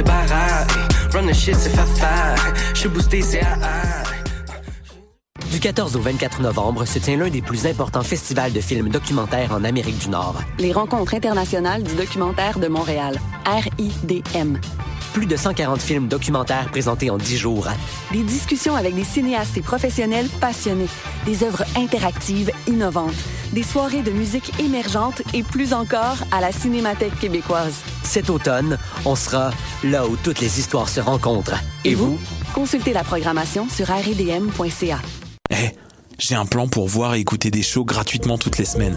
[0.00, 0.70] t'es baraque.
[1.12, 1.84] Run the shit, c'est fa
[2.74, 4.04] Je suis boosté, c'est AA.
[5.50, 9.52] Du 14 au 24 novembre se tient l'un des plus importants festivals de films documentaires
[9.52, 10.40] en Amérique du Nord.
[10.58, 14.58] Les rencontres internationales du documentaire de Montréal, RIDM.
[15.12, 17.66] Plus de 140 films documentaires présentés en 10 jours.
[18.12, 20.86] Des discussions avec des cinéastes et professionnels passionnés.
[21.26, 23.16] Des œuvres interactives innovantes.
[23.52, 27.80] Des soirées de musique émergente et plus encore à la Cinémathèque québécoise.
[28.04, 29.50] Cet automne, on sera
[29.82, 31.58] là où toutes les histoires se rencontrent.
[31.84, 32.16] Et, vous?
[32.54, 35.00] Consultez la programmation sur rdm.ca.
[35.50, 35.70] Eh,
[36.18, 38.96] j'ai un plan pour voir et écouter des shows gratuitement toutes les semaines.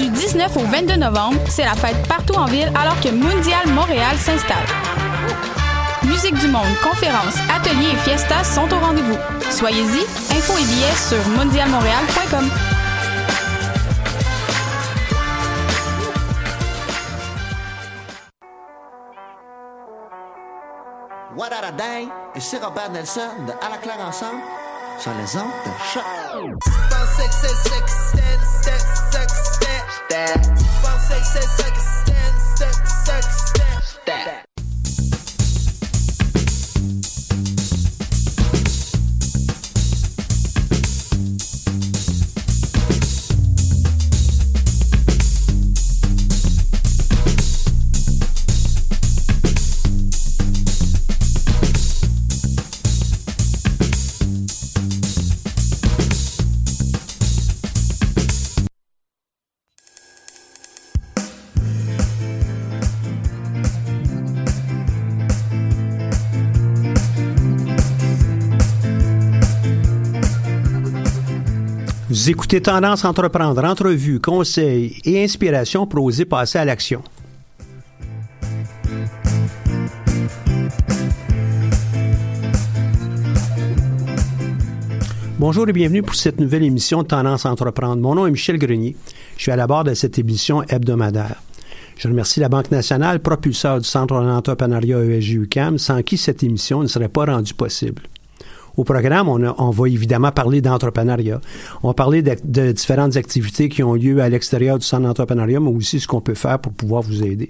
[0.00, 4.16] Du 19 au 22 novembre, c'est la fête partout en ville alors que Mondial Montréal
[4.16, 4.64] s'installe.
[6.04, 9.18] Musique du monde, conférences, ateliers et fiestas sont au rendez-vous.
[9.50, 10.00] Soyez-y,
[10.34, 12.48] infos et billets sur mondialmontréal.com.
[21.36, 22.08] What a day?
[22.62, 24.40] Robert Nelson de À la claire ensemble
[24.98, 26.04] sur les ondes de choc.
[30.10, 30.42] that.
[30.82, 31.10] Bounce,
[34.02, 34.49] stand.
[72.30, 77.02] Écoutez Tendance Entreprendre, entrevues, conseils et inspiration pour oser passer à l'action.
[85.40, 88.00] Bonjour et bienvenue pour cette nouvelle émission de Tendance Entreprendre.
[88.00, 88.94] Mon nom est Michel Grenier.
[89.36, 91.42] Je suis à la barre de cette émission hebdomadaire.
[91.96, 96.86] Je remercie la Banque nationale, propulseur du Centre d'entrepreneuriat ESG-UQAM, sans qui cette émission ne
[96.86, 98.02] serait pas rendue possible.
[98.76, 101.40] Au programme, on, va évidemment parler d'entrepreneuriat.
[101.82, 105.70] On va parler de, différentes activités qui ont lieu à l'extérieur du centre d'entrepreneuriat, mais
[105.70, 107.48] aussi ce qu'on peut faire pour pouvoir vous aider.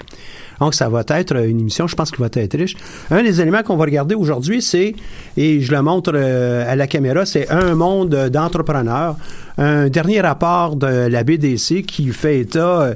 [0.61, 2.77] Donc, ça va être une émission, je pense, qui va être riche.
[3.11, 4.95] Un des éléments qu'on va regarder aujourd'hui, c'est,
[5.37, 9.17] et je le montre euh, à la caméra, c'est un monde d'entrepreneurs.
[9.59, 12.95] Un dernier rapport de la BDC qui fait état euh,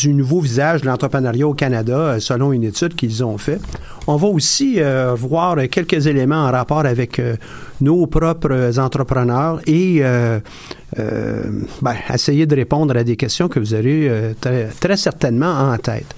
[0.00, 3.62] du nouveau visage de l'entrepreneuriat au Canada, euh, selon une étude qu'ils ont faite.
[4.06, 7.36] On va aussi euh, voir quelques éléments en rapport avec euh,
[7.80, 10.02] nos propres entrepreneurs et
[10.96, 16.14] ben, essayer de répondre à des questions que vous aurez très, certainement en tête.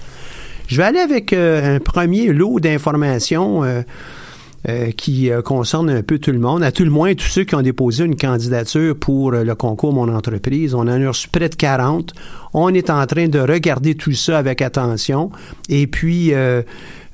[0.67, 3.63] Je vais aller avec un premier lot d'informations
[4.67, 7.43] euh, qui euh, concerne un peu tout le monde, à tout le moins tous ceux
[7.43, 10.73] qui ont déposé une candidature pour euh, le concours Mon entreprise.
[10.73, 12.13] On en a reçu près de 40.
[12.55, 15.29] On est en train de regarder tout ça avec attention.
[15.69, 16.33] Et puis,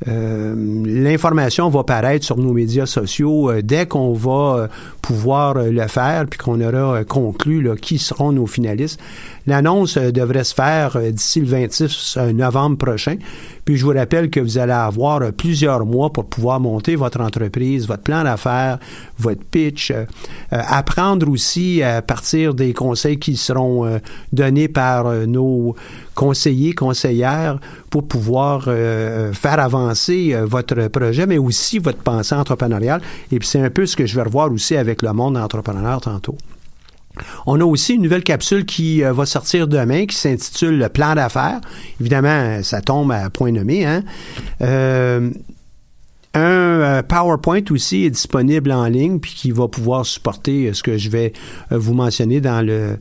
[0.05, 4.69] l'information va paraître sur nos médias sociaux dès qu'on va
[5.01, 8.99] pouvoir le faire, puis qu'on aura conclu qui seront nos finalistes.
[9.47, 13.15] L'annonce euh, devrait se faire euh, d'ici le 26 euh, novembre prochain.
[13.65, 17.87] Puis je vous rappelle que vous allez avoir plusieurs mois pour pouvoir monter votre entreprise,
[17.87, 18.79] votre plan d'affaires,
[19.19, 19.93] votre pitch,
[20.49, 23.99] apprendre aussi à partir des conseils qui seront
[24.33, 25.75] donnés par nos
[26.15, 27.59] conseillers, conseillères
[27.91, 33.01] pour pouvoir faire avancer votre projet, mais aussi votre pensée entrepreneuriale.
[33.31, 36.01] Et puis c'est un peu ce que je vais revoir aussi avec le monde entrepreneur
[36.01, 36.35] tantôt.
[37.45, 41.15] On a aussi une nouvelle capsule qui euh, va sortir demain qui s'intitule Le plan
[41.15, 41.61] d'affaires.
[41.99, 43.85] Évidemment, ça tombe à point nommé.
[43.85, 44.03] Hein?
[44.61, 45.29] Euh,
[46.33, 50.81] un euh, PowerPoint aussi est disponible en ligne puis qui va pouvoir supporter euh, ce
[50.81, 51.33] que je vais
[51.71, 52.97] euh, vous mentionner dans le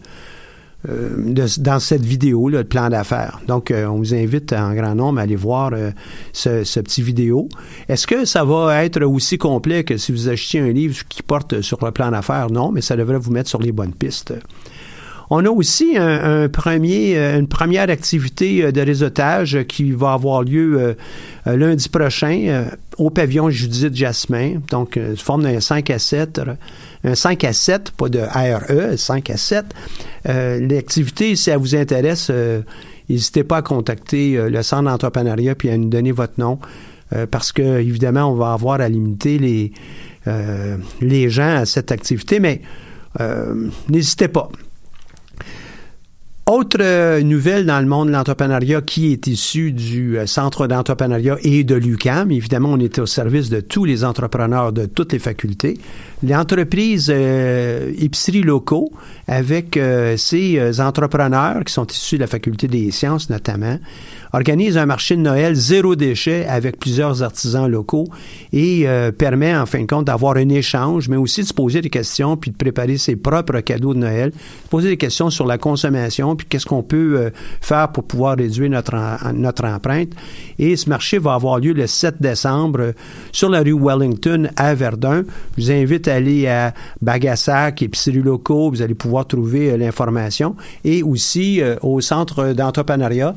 [0.88, 3.40] euh, dans cette vidéo, là, le plan d'affaires.
[3.46, 5.90] Donc, euh, on vous invite en grand nombre à aller voir euh,
[6.32, 7.48] ce, petit vidéo.
[7.88, 11.60] Est-ce que ça va être aussi complet que si vous achetiez un livre qui porte
[11.60, 12.50] sur le plan d'affaires?
[12.50, 14.32] Non, mais ça devrait vous mettre sur les bonnes pistes.
[15.32, 20.96] On a aussi une première activité de réseautage qui va avoir lieu
[21.46, 22.64] lundi prochain
[22.98, 24.54] au pavillon Judith Jasmin.
[24.70, 26.40] Donc, sous forme d'un 5 à 7.
[27.04, 29.64] Euh, Un 5 à 7, pas de ARE, 5 à 7.
[30.28, 32.60] Euh, L'activité, si elle vous intéresse, euh,
[33.08, 36.58] n'hésitez pas à contacter euh, le centre d'entrepreneuriat puis à nous donner votre nom.
[37.12, 39.72] euh, parce que, évidemment, on va avoir à limiter les,
[40.28, 42.60] euh, les gens à cette activité, mais
[43.20, 44.48] euh, n'hésitez pas.
[46.46, 51.36] Autre euh, nouvelle dans le monde de l'entrepreneuriat qui est issue du euh, Centre d'entrepreneuriat
[51.42, 52.30] et de l'UCAM.
[52.32, 55.78] Évidemment, on est au service de tous les entrepreneurs de toutes les facultés.
[56.22, 57.92] L'entreprise euh,
[58.44, 58.92] Locaux,
[59.26, 63.78] avec euh, ses euh, entrepreneurs qui sont issus de la faculté des sciences notamment,
[64.32, 68.06] organise un marché de Noël zéro déchet avec plusieurs artisans locaux
[68.52, 71.80] et euh, permet en fin de compte d'avoir un échange, mais aussi de se poser
[71.80, 74.32] des questions puis de préparer ses propres cadeaux de Noël,
[74.68, 77.30] poser des questions sur la consommation puis qu'est-ce qu'on peut euh,
[77.60, 78.94] faire pour pouvoir réduire notre,
[79.32, 80.10] notre empreinte.
[80.58, 82.92] Et ce marché va avoir lieu le 7 décembre euh,
[83.32, 85.24] sur la rue Wellington à Verdun.
[85.58, 91.02] Je vous invite aller à Bagassac, épicerie locaux, vous allez pouvoir trouver euh, l'information et
[91.02, 93.34] aussi euh, au centre d'entrepreneuriat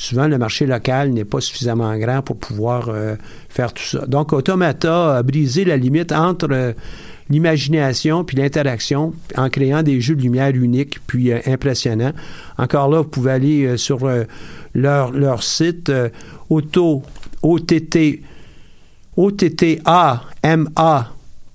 [0.04, 3.16] Souvent, le marché local n'est pas suffisamment grand pour pouvoir euh,
[3.48, 4.06] faire tout ça.
[4.06, 6.74] Donc, Automata a brisé la limite entre euh,
[7.30, 12.12] l'imagination puis l'interaction en créant des jeux de lumière uniques puis euh, impressionnants.
[12.58, 14.00] Encore là, vous pouvez aller sur
[14.76, 15.90] leur, site
[16.50, 17.04] auto,
[17.42, 18.20] OTT,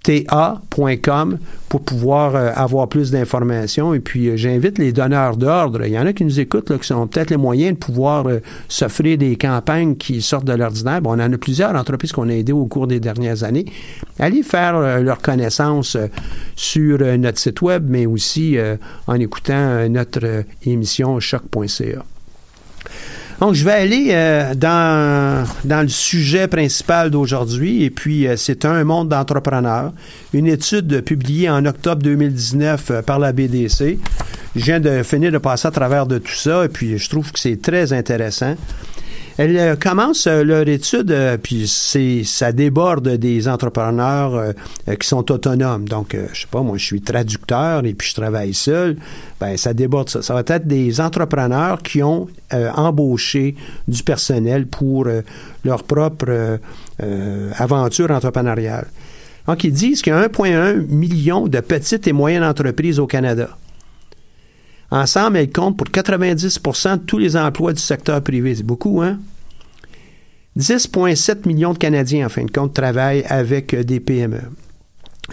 [0.09, 1.39] OTTAMATA.com
[1.69, 3.93] pour pouvoir euh, avoir plus d'informations.
[3.95, 5.85] Et puis, euh, j'invite les donneurs d'ordre.
[5.85, 8.27] Il y en a qui nous écoutent, là, qui ont peut-être les moyens de pouvoir
[8.27, 11.03] euh, s'offrir des campagnes qui sortent de l'ordinaire.
[11.03, 13.67] Bon, on en a plusieurs entreprises qu'on a aidées au cours des dernières années.
[14.19, 15.97] Allez faire leur connaissance
[16.57, 18.57] sur notre site web, mais aussi
[19.07, 22.05] en écoutant notre émission choc.ca.
[23.41, 28.65] Donc, je vais aller euh, dans, dans le sujet principal d'aujourd'hui, et puis euh, c'est
[28.65, 29.93] un monde d'entrepreneurs.
[30.33, 33.99] Une étude publiée en octobre 2019 euh, par la BDC.
[34.57, 37.31] Je viens de finir de passer à travers de tout ça, et puis je trouve
[37.31, 38.57] que c'est très intéressant.
[39.39, 44.53] Elle euh, commence euh, leur étude, euh, puis c'est ça déborde des entrepreneurs
[44.99, 45.89] qui sont autonomes.
[45.89, 48.97] Donc, je sais pas, moi, je suis traducteur et puis je travaille seul.
[49.41, 50.23] Ben, ça déborde ça.
[50.23, 53.55] Ça va être des entrepreneurs qui ont embauché
[53.87, 55.07] du personnel pour
[55.65, 56.59] leur propre
[57.59, 58.89] aventure entrepreneuriale.
[59.47, 63.51] Donc, ils disent qu'il y a 1,1 million de petites et moyennes entreprises au Canada.
[64.91, 68.55] Ensemble, elles comptent pour 90% de tous les emplois du secteur privé.
[68.55, 69.19] C'est beaucoup, hein?
[70.59, 74.41] 10,7 millions de Canadiens, en fin de compte, travaillent avec euh, des PME.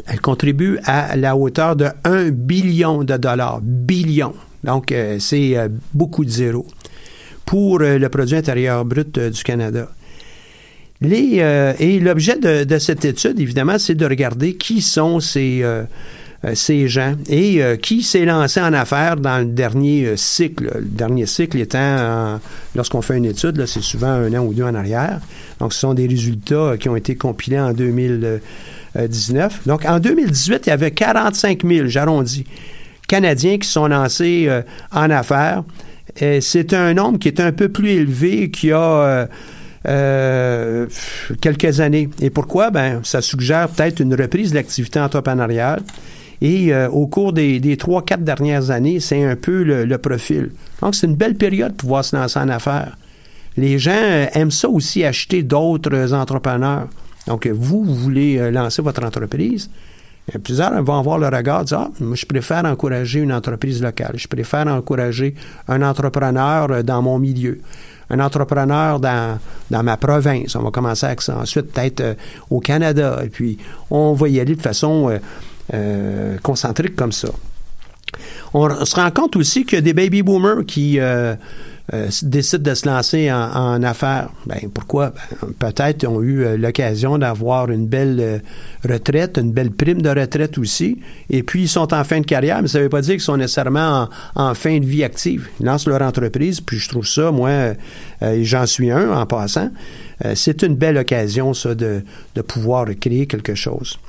[0.05, 3.61] Elles contribuent à la hauteur de 1 billion de dollars.
[3.61, 4.33] Billion.
[4.63, 6.67] Donc, euh, c'est euh, beaucoup de zéros
[7.45, 9.87] pour le produit intérieur brut du Canada.
[11.03, 15.63] Et l'objet de, cette étude, évidemment, c'est de regarder qui sont ces,
[16.53, 20.71] ces gens et euh, qui s'est lancé en affaires dans le dernier euh, cycle.
[20.75, 22.39] Le dernier cycle étant,
[22.75, 25.21] lorsqu'on fait une étude, c'est souvent un an ou deux en arrière.
[25.59, 29.61] Donc, ce sont des résultats euh, qui ont été compilés en 2019.
[29.65, 32.45] Donc, en 2018, il y avait 45 000, j'arrondis,
[33.07, 34.61] Canadiens qui sont lancés euh,
[34.91, 35.63] en affaires.
[36.39, 39.25] C'est un nombre qui est un peu plus élevé qu'il y a euh,
[39.87, 40.87] euh,
[41.41, 42.09] quelques années.
[42.21, 42.71] Et pourquoi?
[42.71, 45.81] Ben, ça suggère peut-être une reprise de l'activité entrepreneuriale.
[46.45, 50.51] Et euh, au cours des, trois, quatre dernières années, c'est un peu le, le profil.
[50.79, 52.95] Donc, c'est une belle période pour pouvoir se lancer en affaires.
[53.57, 56.87] Les gens euh, aiment ça aussi, acheter d'autres entrepreneurs.
[57.25, 59.71] Donc, euh, vous, vous voulez euh, lancer votre entreprise.
[60.35, 64.13] Euh, Plusieurs vont avoir le regard, dire, ah, moi, je préfère encourager une entreprise locale.
[64.15, 65.33] Je préfère encourager
[65.67, 67.59] un entrepreneur euh, dans mon milieu.
[68.11, 69.39] Un entrepreneur dans,
[69.71, 70.55] dans ma province.
[70.55, 71.39] On va commencer avec ça.
[71.39, 72.13] Ensuite, peut-être euh,
[72.51, 73.21] au Canada.
[73.23, 73.57] Et puis,
[73.89, 75.17] on va y aller de façon euh,
[75.73, 77.29] euh, concentrique comme ça.
[78.53, 81.35] On se rend compte aussi qu'il y a des baby boomers qui euh,
[81.93, 84.29] euh, décident de se lancer en, en affaires.
[84.45, 85.13] Ben, pourquoi?
[85.41, 88.41] Ben, peut-être ont eu euh, l'occasion d'avoir une belle
[88.87, 90.99] retraite, une belle prime de retraite aussi.
[91.29, 93.21] Et puis, ils sont en fin de carrière, mais ça ne veut pas dire qu'ils
[93.21, 95.49] sont nécessairement en, en fin de vie active.
[95.59, 97.73] Ils lancent leur entreprise, puis je trouve ça, moi,
[98.21, 99.69] j'en suis un en passant.
[100.33, 102.03] c'est une belle occasion, ça, de,
[102.35, 103.99] de pouvoir créer quelque chose.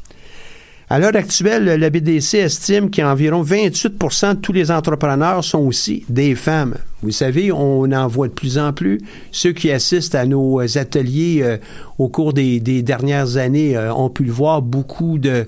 [0.88, 6.36] À l'heure actuelle, la BDC estime qu'environ 28% de tous les entrepreneurs sont aussi des
[6.36, 6.76] femmes.
[7.02, 9.00] Vous savez, on en voit de plus en plus.
[9.32, 11.56] Ceux qui assistent à nos ateliers euh,
[11.98, 15.46] au cours des, des dernières années euh, ont pu le voir, beaucoup de,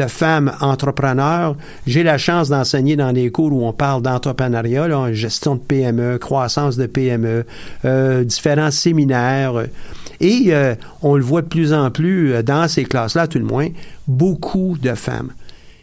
[0.00, 1.56] de femmes entrepreneurs.
[1.86, 6.76] J'ai la chance d'enseigner dans des cours où on parle d'entrepreneuriat, gestion de PME, croissance
[6.76, 7.44] de PME,
[7.84, 9.66] euh, différents séminaires.
[10.20, 13.44] Et euh, on le voit de plus en plus euh, dans ces classes-là, tout le
[13.44, 13.68] moins,
[14.08, 15.32] beaucoup de femmes.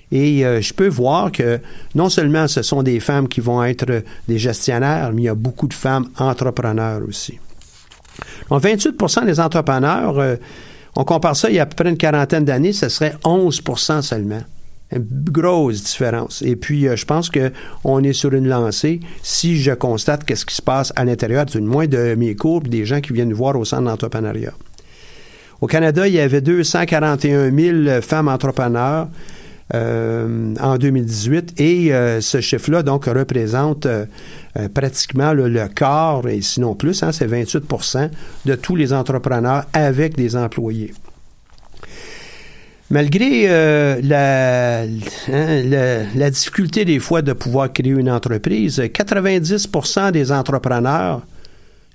[0.10, 1.60] Et je peux voir que
[1.94, 5.36] non seulement ce sont des femmes qui vont être des gestionnaires, mais il y a
[5.36, 7.38] beaucoup de femmes entrepreneurs aussi.
[8.50, 10.38] Donc 28% des entrepreneurs,
[10.98, 14.02] on compare ça il y a à peu près une quarantaine d'années, ce serait 11%
[14.02, 14.42] seulement.
[14.92, 16.42] Une grosse différence.
[16.42, 20.56] Et puis, euh, je pense qu'on est sur une lancée si je constate qu'est-ce qui
[20.56, 23.56] se passe à l'intérieur, du moins de mes cours, des gens qui viennent nous voir
[23.58, 24.54] au centre d'entrepreneuriat.
[25.62, 29.08] Au Canada, il y avait 241 000 femmes entrepreneurs
[29.74, 34.06] en 2018 et euh, ce chiffre-là donc représente euh,
[34.58, 38.10] euh, pratiquement le, quart et sinon plus, hein, c'est 28%
[38.46, 40.94] de tous les entrepreneurs avec des employés.
[42.90, 44.00] Malgré euh,
[45.30, 51.22] hein, la difficulté des fois de pouvoir créer une entreprise, 90% des entrepreneurs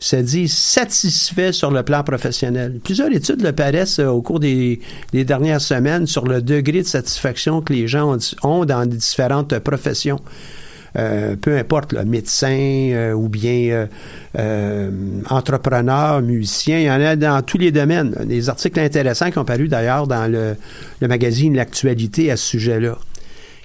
[0.03, 2.81] se disent satisfaits sur le plan professionnel.
[2.83, 4.81] Plusieurs études le paraissent euh, au cours des,
[5.13, 10.21] dernières semaines sur le degré de satisfaction que les gens ont, ont dans différentes professions.
[10.99, 13.87] Euh, peu importe, là, médecin euh, ou bien euh,
[14.39, 14.91] euh,
[15.31, 18.11] entrepreneur, musicien, il y en a dans tous les domaines.
[18.25, 20.57] Des articles intéressants qui ont paru d'ailleurs dans le,
[21.01, 22.99] le magazine L'actualité à ce sujet-là.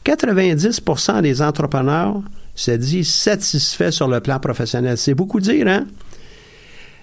[0.05, 2.21] 90% des entrepreneurs
[2.53, 4.97] se disent satisfaits sur le plan professionnel.
[4.97, 5.85] C'est beaucoup dire, hein?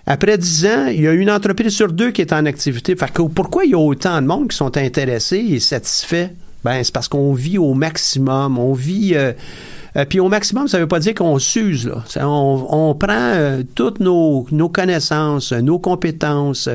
[0.07, 2.95] Après 10 ans, il y a une entreprise sur deux qui est en activité.
[2.97, 6.31] Fait que pourquoi il y a autant de monde qui sont intéressés et satisfaits?
[6.63, 8.59] Ben, c'est parce qu'on vit au maximum.
[8.59, 9.33] On vit euh,
[9.97, 11.87] Euh, puis au maximum, ça ne veut pas dire qu'on s'use.
[11.87, 12.05] Là.
[12.27, 16.69] On, on, prend euh, toutes nos, nos, connaissances, nos compétences,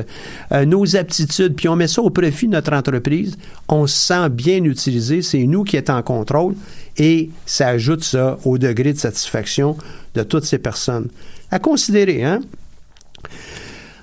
[0.52, 3.36] euh, nos aptitudes, puis on met ça au profit de notre entreprise.
[3.68, 5.22] On se sent bien utilisé.
[5.22, 6.54] C'est nous qui sommes en contrôle.
[6.96, 9.76] Et ça ajoute ça au degré de satisfaction
[10.14, 11.08] de toutes ces personnes.
[11.50, 12.40] À considérer, hein?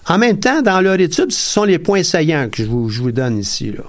[0.08, 3.38] En même temps, dans leur étude, ce sont les points saillants que je vous, donne
[3.38, 3.72] ici.
[3.72, 3.84] Là.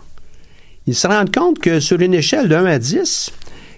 [0.86, 3.30] Ils se rendent compte que sur une échelle de 1 à 10,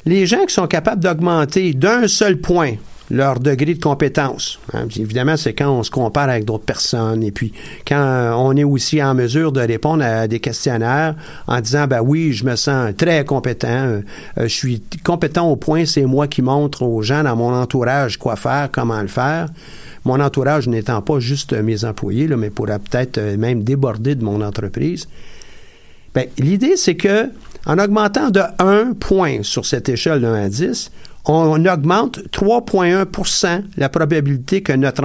[0.07, 2.75] les gens qui sont capables d'augmenter d'un seul point
[3.11, 4.61] leur degré de compétence.
[4.73, 7.53] Hein, évidemment, c'est quand on se compare avec d'autres personnes et puis
[7.87, 11.17] quand on est aussi en mesure de répondre à des questionnaires
[11.49, 14.03] en disant ben oui, je me sens très compétent, euh,
[14.37, 18.37] je suis compétent au point, c'est moi qui montre aux gens dans mon entourage quoi
[18.37, 19.49] faire, comment le faire.
[20.04, 24.40] Mon entourage n'étant pas juste mes employés, mais pourrait peut-être euh, même déborder de mon
[24.40, 25.09] entreprise.
[26.14, 27.30] Ben, l'idée, c'est que
[27.66, 30.90] en augmentant de 1 point sur cette échelle de 1 à 10,
[31.26, 35.02] on augmente 3,1% la probabilité que notre,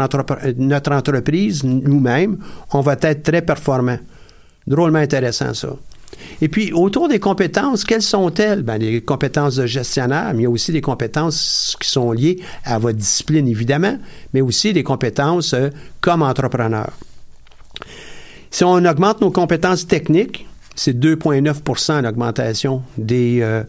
[0.57, 2.37] notre entreprise, nous-mêmes,
[2.71, 3.97] on va être très performant.
[4.65, 5.75] Drôlement intéressant, ça.
[6.41, 8.63] Et puis, autour des compétences, quelles sont-elles?
[8.63, 12.39] Ben, les compétences de gestionnaire, mais il y a aussi des compétences qui sont liées
[12.63, 13.97] à votre discipline, évidemment,
[14.33, 15.69] mais aussi des compétences euh,
[16.01, 16.91] comme entrepreneur.
[18.51, 23.63] Si on augmente nos compétences techniques, c'est 2,9 d'augmentation des, euh,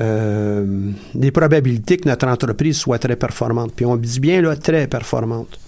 [0.00, 3.72] euh, des probabilités que notre entreprise soit très performante.
[3.74, 5.58] Puis on dit bien là, très performante.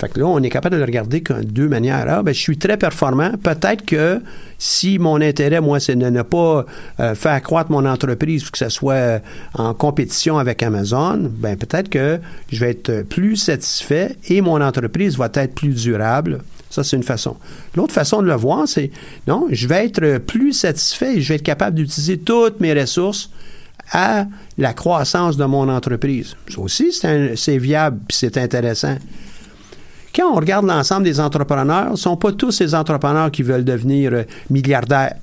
[0.00, 2.06] Fait que là, on est capable de le regarder de deux manières.
[2.08, 3.32] Ah, ben, je suis très performant.
[3.42, 4.22] Peut-être que
[4.58, 6.64] si mon intérêt, moi, c'est de ne pas
[7.00, 9.20] euh, faire croître mon entreprise pour que ce soit
[9.54, 12.18] en compétition avec Amazon, ben, peut-être que
[12.50, 16.40] je vais être plus satisfait et mon entreprise va être plus durable
[16.70, 17.36] ça, c'est une façon.
[17.74, 18.92] L'autre façon de le voir, c'est
[19.26, 23.30] non, je vais être plus satisfait et je vais être capable d'utiliser toutes mes ressources
[23.90, 24.26] à
[24.56, 26.36] la croissance de mon entreprise.
[26.48, 28.96] Ça aussi, c'est viable et c'est intéressant.
[30.14, 33.64] Quand on regarde l'ensemble des entrepreneurs, ce ne sont pas tous ces entrepreneurs qui veulent
[33.64, 35.16] devenir euh, milliardaires.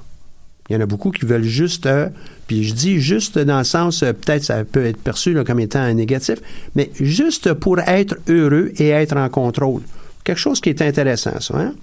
[0.70, 2.10] Il y en a beaucoup qui veulent juste, euh,
[2.46, 5.94] puis je dis juste dans le sens, euh, peut-être ça peut être perçu comme étant
[5.94, 6.39] négatif,
[6.75, 9.82] mais juste pour être heureux et être en contrôle.
[10.25, 11.58] Quelque chose qui est intéressant, ça.
[11.58, 11.74] Hein?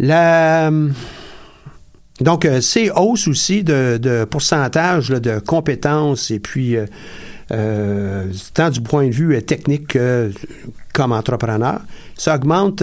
[0.00, 0.70] La,
[2.20, 6.76] donc, euh, c'est hausse aussi de, pourcentage de compétences et puis,
[7.48, 10.32] tant du point de vue technique que
[10.98, 11.80] comme entrepreneur,
[12.16, 12.82] ça augmente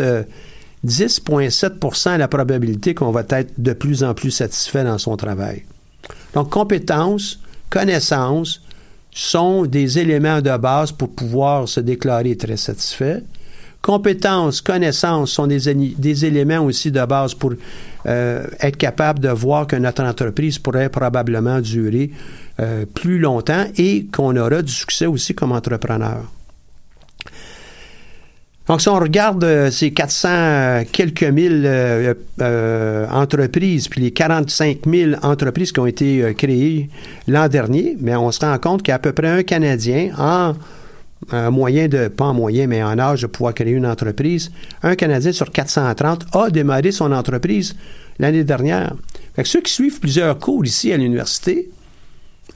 [0.85, 5.65] 10,7% la probabilité qu'on va être de plus en plus satisfait dans son travail.
[6.33, 8.61] Donc, compétences, connaissances
[9.11, 13.21] sont des éléments de base pour pouvoir se déclarer très satisfait.
[13.81, 17.51] Compétences, connaissances sont des, des éléments aussi de base pour
[18.05, 22.11] euh, être capable de voir que notre entreprise pourrait probablement durer
[22.61, 26.23] euh, plus longtemps et qu'on aura du succès aussi comme entrepreneur.
[28.67, 32.15] Donc, si on regarde euh, ces 400 quelques mille
[33.11, 36.89] entreprises, puis les 45 000 entreprises qui ont été créées
[37.27, 40.11] l'an dernier, mais on se rend compte qu'il y a à peu près un Canadien
[40.17, 40.53] en
[41.51, 44.51] moyen de, pas en moyen, mais en âge de pouvoir créer une entreprise,
[44.83, 47.75] un Canadien sur 430 a démarré son entreprise
[48.19, 48.95] l'année dernière.
[49.43, 51.69] ceux qui suivent plusieurs cours ici à l'université,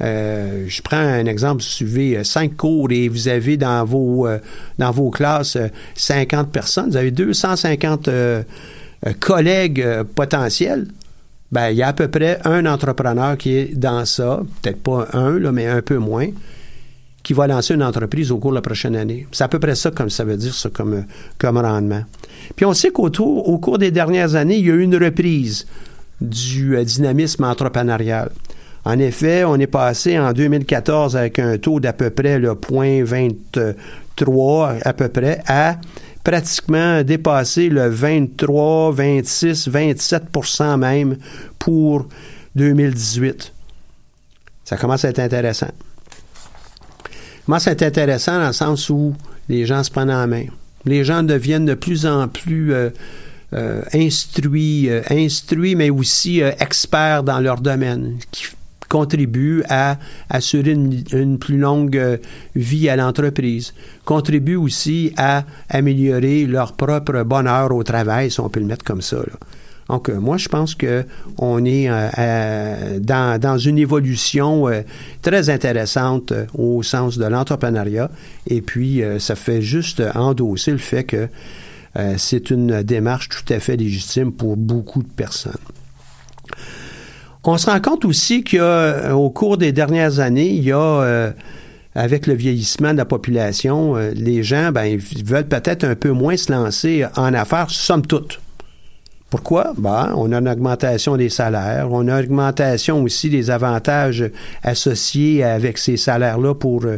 [0.02, 4.40] euh, je prends un exemple, suivez euh, cinq cours et vous avez dans vos, euh,
[4.78, 5.58] dans vos classes
[5.96, 8.10] 50 personnes, vous avez 250
[9.20, 9.86] collègues
[10.16, 10.88] potentiels.
[11.52, 15.08] Ben, il y a à peu près un entrepreneur qui est dans ça, peut-être pas
[15.14, 16.28] un, là, mais un peu moins
[17.24, 19.28] qui va lancer une entreprise au cours de la prochaine année.
[19.32, 21.06] C'est à peu près ça comme ça veut dire ça comme,
[21.38, 22.04] comme rendement.
[22.56, 25.66] Puis on sait qu'au au cours des dernières années, il y a eu une reprise
[26.22, 28.32] du euh, dynamisme entrepreneurial.
[28.86, 34.82] En effet, on est passé en 2014 avec un taux d'à peu près le 0.23
[34.84, 35.78] à peu près à
[36.24, 41.18] pratiquement dépasser le 23, 26, 27% même
[41.58, 42.08] pour
[42.56, 43.54] 2018.
[44.64, 45.72] Ça commence à être intéressant.
[47.48, 49.16] Moi, c'est intéressant dans le sens où
[49.48, 50.46] les gens se prennent en main.
[50.86, 52.90] Les gens deviennent de plus en plus euh,
[53.54, 58.18] euh, instruits, euh, instruits, mais aussi experts dans leur domaine,
[58.90, 59.98] contribuent à
[60.30, 62.20] assurer une, plus longue
[62.56, 63.74] vie à l'entreprise,
[64.04, 69.02] contribuent aussi à améliorer leur propre bonheur au travail, si on peut le mettre comme
[69.02, 69.18] ça.
[69.18, 69.38] Là.
[69.90, 74.82] Donc, euh, moi, je pense qu'on est euh, dans, une évolution euh,
[75.24, 78.12] très intéressante au sens de l'entrepreneuriat.
[78.48, 81.28] Et puis, ça fait juste endosser le fait que
[82.18, 85.54] c'est une démarche tout à fait légitime pour beaucoup de personnes.
[87.44, 91.34] On se rend compte aussi qu'au cours des dernières années, il y a
[91.96, 96.52] avec le vieillissement de la population, les gens ben, veulent peut-être un peu moins se
[96.52, 98.40] lancer en affaires, somme toute.
[99.30, 99.74] Pourquoi?
[99.78, 104.26] Ben, on a une augmentation des salaires, on a une augmentation aussi des avantages
[104.64, 106.98] associés avec ces salaires-là pour euh,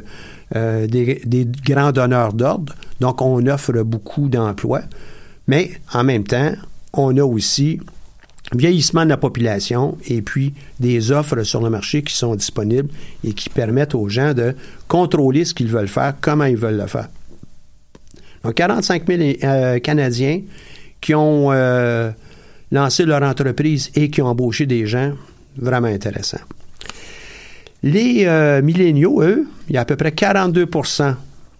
[0.56, 2.73] euh, des, grands donneurs d'ordre.
[3.01, 4.82] Donc, on offre beaucoup d'emplois.
[5.47, 6.54] Mais en même temps,
[6.93, 7.82] on a aussi
[8.54, 12.90] vieillissement de la population et puis des offres sur le marché qui sont disponibles
[13.24, 14.56] et qui permettent aux gens de
[14.88, 17.08] contrôler ce qu'ils veulent faire, comment ils veulent le faire.
[18.44, 20.42] Donc, 45 000 euh, Canadiens
[21.00, 22.12] qui ont euh,
[22.72, 25.14] lancé leur entreprise et qui ont embauché des gens,
[25.58, 26.40] vraiment intéressant.
[27.84, 30.68] Les euh, milléniaux, eux, il y a à peu près 42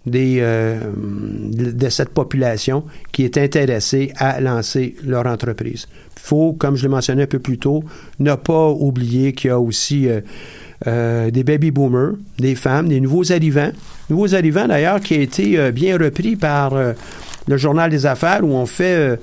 [0.04, 5.86] des, de cette population qui est intéressée à lancer leur entreprise.
[6.22, 7.82] Faut, comme je l'ai mentionné un peu plus tôt,
[8.20, 10.08] ne pas oublier qu'il y a aussi
[10.86, 13.72] des baby boomers, des femmes, des nouveaux arrivants.
[14.08, 16.74] Nouveaux arrivants, d'ailleurs, qui a été bien repris par
[17.48, 19.16] le Journal des Affaires où on fait, euh,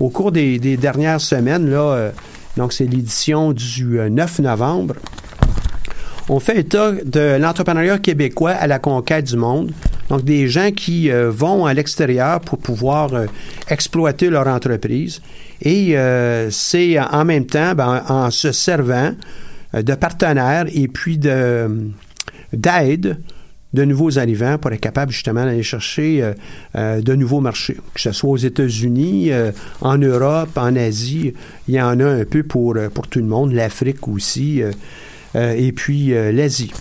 [0.00, 2.10] au cours des, dernières semaines, là, euh,
[2.56, 4.94] donc c'est l'édition du 9 euh, novembre,
[6.28, 9.72] on fait état de l'entrepreneuriat québécois à la conquête du monde.
[10.08, 13.10] Donc, des gens qui vont à l'extérieur pour pouvoir
[13.68, 15.22] exploiter leur entreprise.
[15.62, 15.96] Et
[16.50, 19.12] c'est en même temps, ben, en se servant
[19.72, 23.16] de partenaires et puis d'aide
[23.74, 26.32] de nouveaux arrivants pour être capable justement d'aller chercher euh,
[26.76, 31.34] euh, de nouveaux marchés, que ce soit aux États-Unis, euh, en Europe, en Asie,
[31.66, 34.62] il y en a un peu pour, pour tout le monde, l'Afrique aussi,
[35.34, 36.72] et puis l'Asie.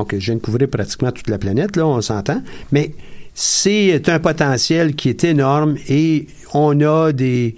[0.00, 2.94] Donc, je viens de couvrir pratiquement toute la planète, là, on s'entend, mais
[3.34, 7.54] c'est un potentiel qui est énorme et on a des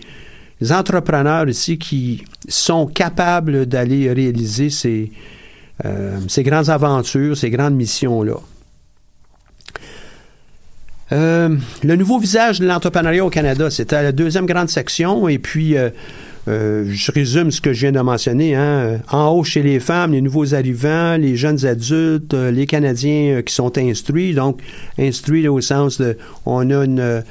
[0.71, 5.13] entrepreneurs ici qui sont capables d'aller réaliser ces,
[6.27, 8.41] ces grandes aventures, ces grandes missions-là.
[11.13, 15.29] Euh, le nouveau visage de l'entrepreneuriat au Canada, c'était la deuxième grande section.
[15.29, 15.91] Et puis, euh,
[16.49, 18.55] euh, je résume ce que je viens de mentionner.
[18.55, 19.01] Hein.
[19.11, 23.77] En haut, chez les femmes, les nouveaux arrivants, les jeunes adultes, les Canadiens qui sont
[23.79, 24.35] instruits.
[24.35, 24.61] Donc,
[24.99, 27.23] instruits au sens de, on a une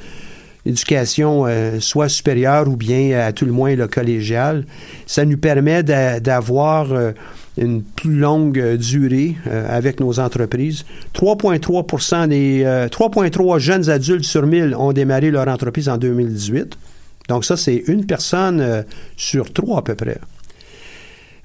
[0.64, 1.46] éducation
[1.80, 4.64] soit supérieure ou bien à tout le moins le collégial.
[5.06, 7.14] Ça nous permet d'avoir
[7.58, 10.84] une plus longue euh, durée euh, avec nos entreprises.
[11.14, 16.76] 3,3% des 3,3 euh, jeunes adultes sur 1000 ont démarré leur entreprise en 2018.
[17.32, 18.84] Donc ça, c'est une personne
[19.16, 20.18] sur trois à peu près.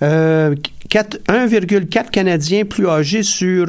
[0.01, 3.67] 1,4 Canadiens plus âgés sur,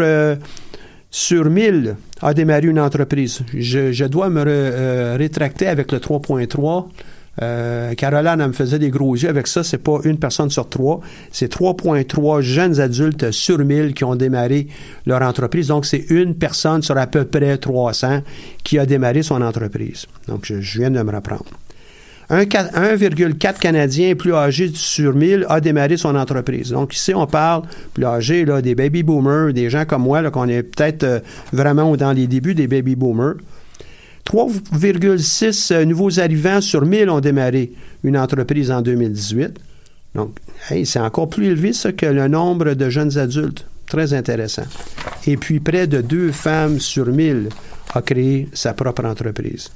[1.10, 3.40] sur 1000 a démarré une entreprise.
[3.54, 6.88] Je, dois me rétracter avec le 3,3.
[7.40, 9.62] Euh, Caroline, me faisait des gros yeux avec ça.
[9.62, 11.00] C'est pas une personne sur trois.
[11.30, 14.66] C'est 3,3 jeunes adultes sur 1000 qui ont démarré
[15.06, 15.68] leur entreprise.
[15.68, 18.22] Donc, c'est une personne sur à peu près 300
[18.64, 20.06] qui a démarré son entreprise.
[20.26, 21.46] Donc, je, viens de me reprendre.
[22.30, 26.70] 1,4 Canadiens plus âgés sur 1000 a démarré son entreprise.
[26.70, 27.62] Donc ici, on parle
[27.94, 31.20] plus âgés, là, des baby boomers, des gens comme moi, qu'on est peut-être euh,
[31.52, 33.36] vraiment dans les débuts des baby boomers.
[34.26, 37.72] 3,6 euh, nouveaux arrivants sur 1000 ont démarré
[38.04, 39.58] une entreprise en 2018.
[40.14, 40.32] Donc,
[40.84, 43.66] c'est encore plus élevé ça que le nombre de jeunes adultes.
[43.86, 44.64] Très intéressant.
[45.26, 47.48] Et puis, près de deux femmes sur 1000
[47.94, 49.70] ont créé sa propre entreprise.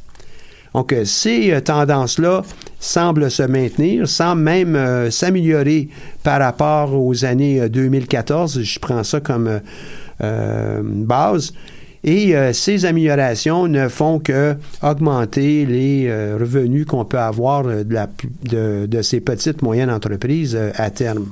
[0.74, 2.42] Donc, euh, ces euh, tendances-là
[2.80, 5.88] semblent se maintenir, semblent même s'améliorer
[6.22, 8.62] par rapport aux années 2014.
[8.62, 9.60] Je prends ça comme
[10.18, 11.52] base.
[12.04, 19.02] Et euh, ces améliorations ne font que augmenter les euh, revenus qu'on peut avoir de,
[19.02, 21.28] ces petites moyennes entreprises euh, à terme.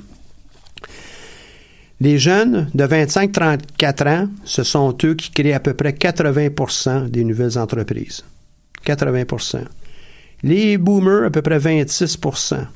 [2.00, 7.24] Les jeunes de 25-34 ans, ce sont eux qui créent à peu près 80% des
[7.24, 8.22] nouvelles entreprises.
[8.84, 9.64] 80%
[10.42, 12.66] Les boomers, à peu près 26%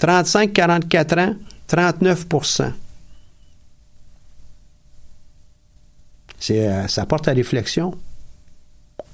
[0.00, 1.34] 35-44 ans,
[1.68, 2.72] 39%
[6.50, 7.94] Euh, ça porte à réflexion.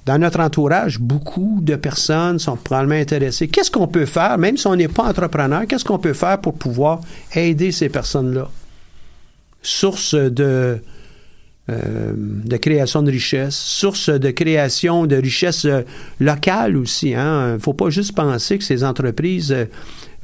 [0.05, 3.49] Dans notre entourage, beaucoup de personnes sont probablement intéressées.
[3.49, 6.53] Qu'est-ce qu'on peut faire, même si on n'est pas entrepreneur, qu'est-ce qu'on peut faire pour
[6.53, 7.01] pouvoir
[7.35, 8.49] aider ces personnes-là?
[9.61, 10.81] Source de,
[11.69, 15.81] euh, de création de richesse, source de création de richesse euh,
[16.19, 17.09] locale aussi.
[17.09, 17.53] Il hein.
[17.53, 19.55] ne faut pas juste penser que ces entreprises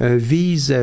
[0.00, 0.74] visent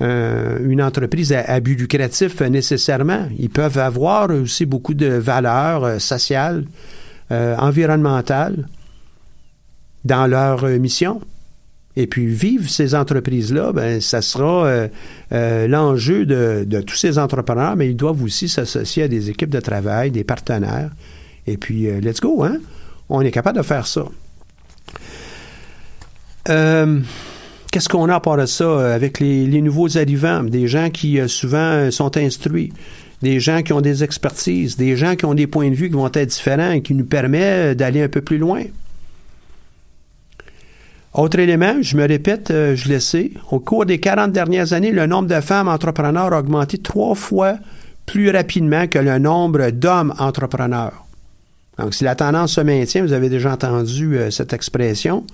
[0.00, 3.26] euh, une entreprise à, but lucratif euh, nécessairement.
[3.36, 6.64] Ils peuvent avoir aussi beaucoup de valeurs euh, sociales,
[7.30, 8.66] environnementales
[10.06, 11.20] dans leur mission.
[12.00, 14.88] Et puis vivre ces entreprises-là, ben, ça sera euh,
[15.32, 19.58] euh, l'enjeu de, tous ces entrepreneurs, mais ils doivent aussi s'associer à des équipes de
[19.58, 20.90] travail, des partenaires.
[21.48, 22.58] Et puis, euh, let's go, hein?
[23.08, 24.04] On est capable de faire ça.
[26.46, 31.18] Qu'est-ce qu'on a à part de ça avec les, les, nouveaux arrivants, des gens qui
[31.28, 32.72] souvent sont instruits,
[33.22, 35.96] des gens qui ont des expertises, des gens qui ont des points de vue qui
[35.96, 38.62] vont être différents et qui nous permettent d'aller un peu plus loin.
[41.14, 44.92] Autre élément, je me répète, euh, je le sais, au cours des 40 dernières années,
[44.92, 47.56] le nombre de femmes entrepreneurs a augmenté trois fois
[48.04, 51.06] plus rapidement que le nombre d'hommes entrepreneurs.
[51.78, 55.24] Donc, si la tendance se maintient, vous avez déjà entendu euh, cette expression,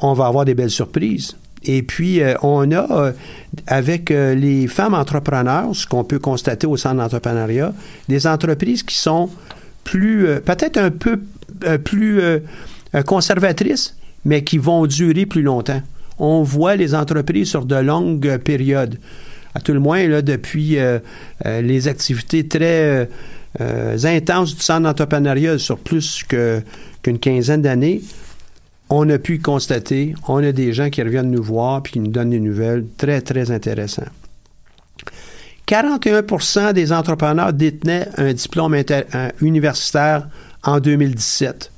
[0.00, 1.34] on va avoir des belles surprises.
[1.62, 3.12] Et puis, euh, on a,
[3.66, 7.72] avec les femmes entrepreneurs, ce qu'on peut constater au centre d'entrepreneuriat,
[8.06, 9.30] des entreprises qui sont
[9.82, 11.20] plus, peut-être un peu
[11.84, 12.20] plus
[13.06, 15.82] conservatrices, mais qui vont durer plus longtemps.
[16.18, 18.98] On voit les entreprises sur de longues périodes.
[19.54, 20.98] À tout le moins, là, depuis euh,
[21.46, 23.08] euh, les activités très
[23.60, 28.02] euh, intenses du centre d'entrepreneuriat sur plus qu'une quinzaine d'années,
[28.90, 32.10] on a pu constater, on a des gens qui reviennent nous voir puis qui nous
[32.10, 34.10] donnent des nouvelles très, très intéressantes.
[35.66, 38.76] 41% des entrepreneurs détenaient un diplôme
[39.40, 40.28] universitaire
[40.62, 41.70] en 2017.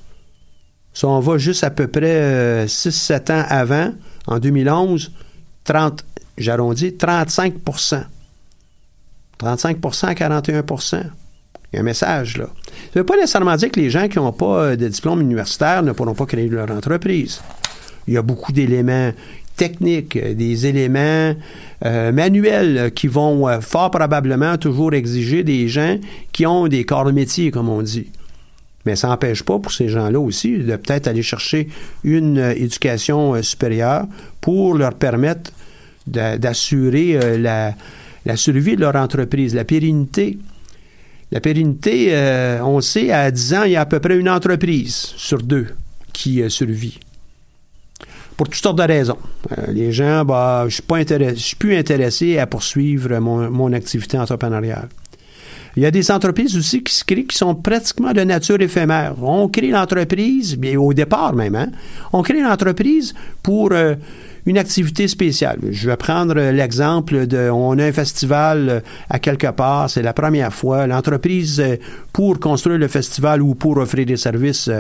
[0.97, 3.93] Si on va juste à peu près 6-7 euh, ans avant,
[4.27, 5.13] en 2011,
[5.65, 6.03] 30,
[6.39, 8.05] j'arrondis, 35%
[9.37, 11.03] 35 à 41%
[11.71, 12.47] Il y a un message, là.
[12.47, 15.21] Ça ne veut pas nécessairement dire que les gens qui n'ont pas euh, de diplôme
[15.21, 17.43] universitaire ne pourront pas créer leur entreprise.
[18.09, 19.13] Il y a beaucoup d'éléments
[19.55, 21.35] techniques, des éléments
[21.85, 25.99] euh, manuels qui vont fort probablement toujours exiger des gens
[26.33, 28.07] qui ont des corps de métier, comme on dit.
[28.87, 31.69] Mais ça n'empêche pas pour ces gens-là aussi de peut-être aller chercher
[32.05, 34.07] une euh, éducation euh, supérieure
[34.41, 35.51] pour leur permettre
[36.07, 37.37] d'assurer euh,
[38.25, 40.39] la, survie de leur entreprise, la pérennité.
[41.33, 42.13] La pérennité,
[42.63, 45.67] on sait, à 10 ans, il y a à peu près une entreprise sur deux
[46.13, 47.01] qui survit.
[48.37, 49.19] Pour toutes sortes de raisons.
[49.69, 50.83] les gens, bah, je
[51.19, 54.89] ne suis plus intéressé à poursuivre mon activité entrepreneuriale.
[55.77, 59.15] Il y a des entreprises aussi qui se créent qui sont pratiquement de nature éphémère.
[59.23, 61.69] On crée l'entreprise, bien au départ même, hein,
[62.15, 63.95] on crée l'entreprise pour euh,
[64.47, 65.59] une activité spéciale.
[65.71, 70.15] Je vais prendre l'exemple de, on a un festival euh, à quelque part, c'est la
[70.15, 70.87] première fois.
[70.87, 71.77] L'entreprise, euh,
[72.11, 74.71] pour construire le festival ou pour offrir des services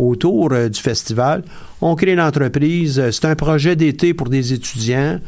[0.00, 1.44] autour du festival,
[1.80, 3.00] on crée l'entreprise.
[3.12, 5.20] C'est un projet d'été pour des étudiants.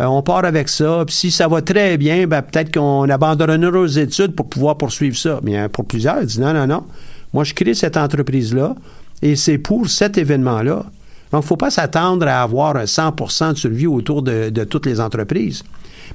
[0.00, 1.04] Euh, on part avec ça.
[1.06, 5.16] Puis si ça va très bien, ben, peut-être qu'on abandonnera nos études pour pouvoir poursuivre
[5.16, 5.40] ça.
[5.42, 6.84] Mais pour plusieurs, ils disent non, non, non.
[7.32, 8.74] Moi, je crée cette entreprise-là
[9.22, 10.84] et c'est pour cet événement-là.
[11.32, 14.86] Donc, il ne faut pas s'attendre à avoir un 100% de survie autour de, toutes
[14.86, 15.62] les entreprises.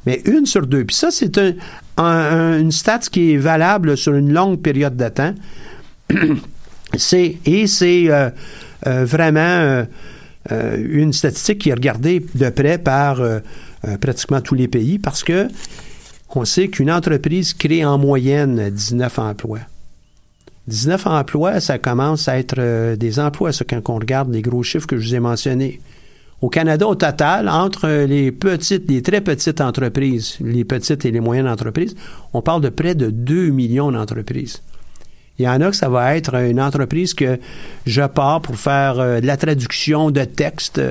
[0.06, 0.84] Mais une sur deux.
[0.84, 1.40] Puis ça, c'est
[1.98, 5.34] un, une stat qui est valable sur une longue période de temps.
[6.98, 8.30] c'est, et c'est euh,
[8.88, 9.86] euh, vraiment
[10.52, 13.20] une statistique qui est regardée de près par
[13.88, 15.48] euh, pratiquement tous les pays parce que
[16.36, 19.60] on sait qu'une entreprise crée en moyenne 19 emplois.
[20.68, 24.64] 19 emplois, ça commence à être euh, des emplois, ça, quand on regarde les gros
[24.64, 25.80] chiffres que je vous ai mentionnés.
[26.42, 31.20] Au Canada, au total, entre les petites, les très petites entreprises, les petites et les
[31.20, 31.96] moyennes entreprises,
[32.34, 34.62] on parle de près de 2 millions d'entreprises.
[35.38, 37.40] Il y en a que ça va être une entreprise que
[37.86, 40.82] je pars pour faire euh, de la traduction de textes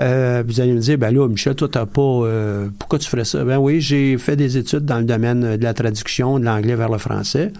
[0.00, 2.00] euh, vous allez me dire, ben là, Michel, toi, t'as pas.
[2.00, 3.44] Euh, pourquoi tu ferais ça?
[3.44, 6.88] Ben oui, j'ai fait des études dans le domaine de la traduction de l'anglais vers
[6.88, 7.52] le français.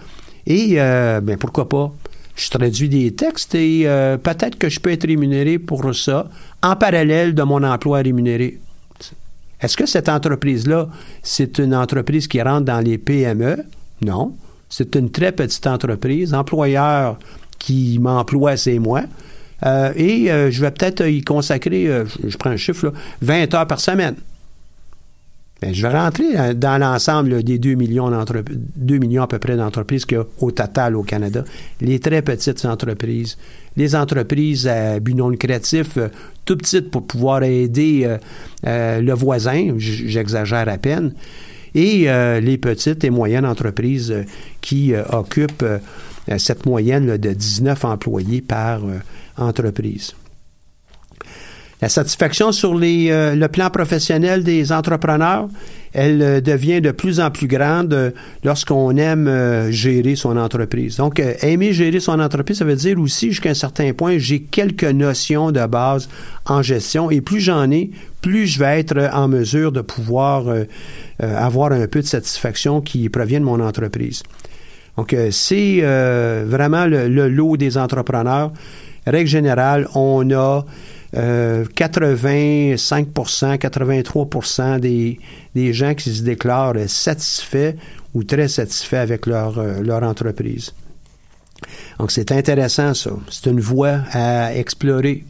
[0.47, 1.91] Et, euh, ben pourquoi pas?
[2.35, 3.83] Je traduis des textes et
[4.23, 6.29] peut-être que je peux être rémunéré pour ça
[6.63, 8.57] en parallèle de mon emploi rémunéré.
[9.59, 10.89] Est-ce que cette entreprise-là,
[11.21, 13.57] c'est une entreprise qui rentre dans les PME?
[14.01, 14.33] Non.
[14.69, 16.33] C'est une très petite entreprise.
[16.33, 17.19] Employeur
[17.59, 19.03] qui m'emploie, c'est moi.
[19.65, 23.53] Euh, et euh, je vais peut-être y consacrer, euh, je prends un chiffre, là, 20
[23.53, 24.15] heures par semaine.
[25.61, 30.05] Ben, je vais rentrer dans l'ensemble des 2 millions, 2 millions à peu près d'entreprises
[30.05, 31.43] qu'il y a au total au Canada.
[31.81, 33.37] Les très petites entreprises,
[33.77, 35.99] les entreprises à but non lucratif,
[36.45, 38.17] tout petites pour pouvoir aider
[38.63, 41.13] le voisin, j'exagère à peine,
[41.75, 42.07] et
[42.41, 44.15] les petites et moyennes entreprises
[44.61, 45.63] qui occupent
[46.39, 48.81] cette moyenne de 19 employés par
[49.37, 50.13] entreprise.
[51.81, 55.47] La satisfaction sur euh, le plan professionnel des entrepreneurs,
[55.93, 58.11] elle euh, devient de plus en plus grande euh,
[58.43, 60.97] lorsqu'on aime gérer son entreprise.
[60.97, 64.83] Donc, aimer gérer son entreprise, ça veut dire aussi, jusqu'à un certain point, j'ai quelques
[64.83, 66.07] notions de base
[66.45, 67.89] en gestion et plus j'en ai,
[68.21, 70.45] plus je vais être en mesure de pouvoir
[71.19, 74.21] avoir un peu de satisfaction qui provient de mon entreprise.
[74.97, 75.81] Donc, c'est
[76.45, 78.51] vraiment le lot des entrepreneurs.
[79.05, 80.65] Règle générale, on a
[81.17, 85.19] euh, 85% 83 des,
[85.55, 87.73] des gens qui se déclarent satisfaits
[88.13, 90.73] ou très satisfaits avec leur, euh, leur entreprise.
[91.99, 93.11] Donc, c'est intéressant, ça.
[93.29, 95.23] C'est une voie à explorer.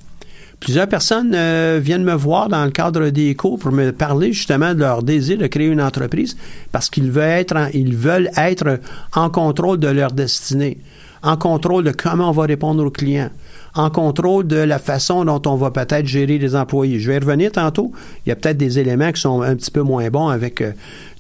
[0.60, 4.76] Plusieurs personnes euh, viennent me voir dans le cadre des cours pour me parler justement
[4.76, 6.38] de leur désir de créer une entreprise
[6.72, 8.80] parce qu'ils veulent être en, ils veulent être
[9.16, 10.78] en contrôle de leur destinée,
[11.24, 13.30] en contrôle de comment on va répondre aux clients,
[13.76, 17.00] en contrôle de la façon dont on va peut-être gérer les employés.
[17.00, 17.92] Je vais y revenir tantôt.
[18.26, 20.72] Il y a peut-être des éléments qui sont un petit peu moins bons avec euh,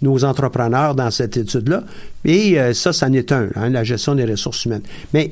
[0.01, 1.83] nos entrepreneurs dans cette étude-là.
[2.25, 4.83] Et euh, ça, ça en est un, hein, la gestion des ressources humaines.
[5.13, 5.31] Mais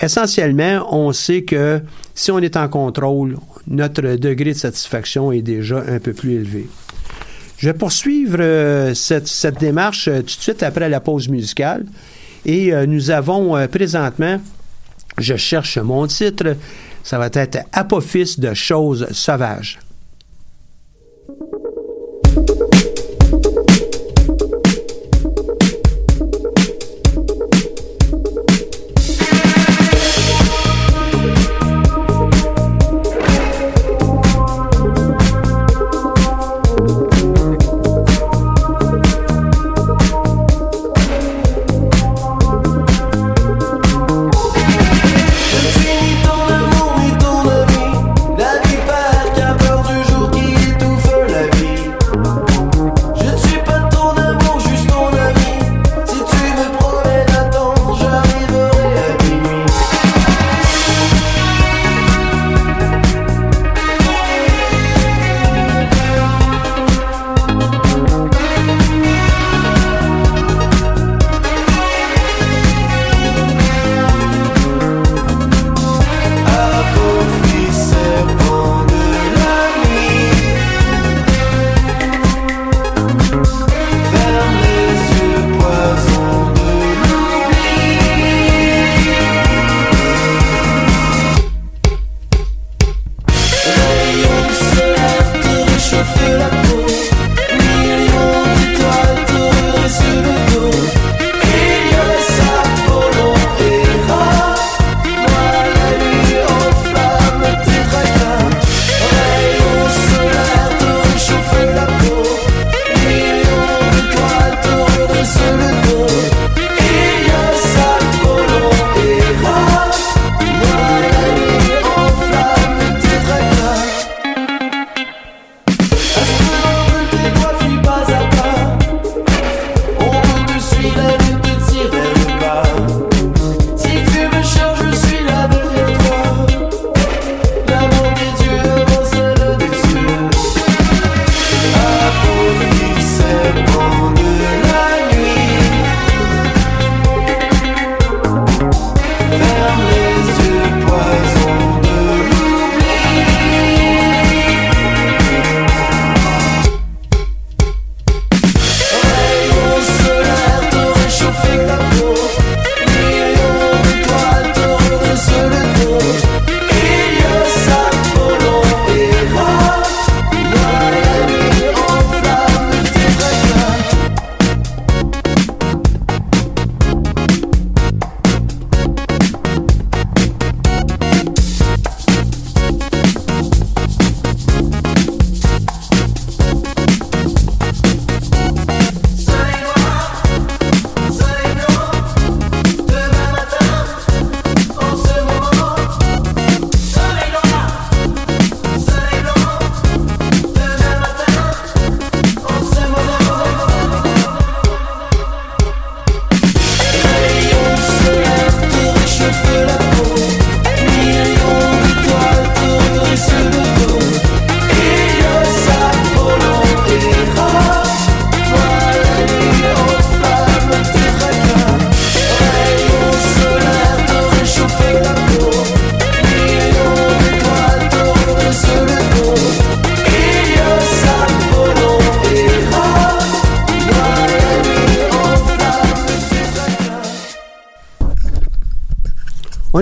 [0.00, 1.80] essentiellement, on sait que
[2.14, 3.36] si on est en contrôle,
[3.68, 6.66] notre degré de satisfaction est déjà un peu plus élevé.
[7.58, 11.84] Je vais poursuivre euh, cette, démarche tout de suite après la pause musicale.
[12.44, 14.40] Et euh, nous avons présentement,
[15.18, 16.56] je cherche mon titre,
[17.02, 19.78] ça va être Apophis de choses sauvages.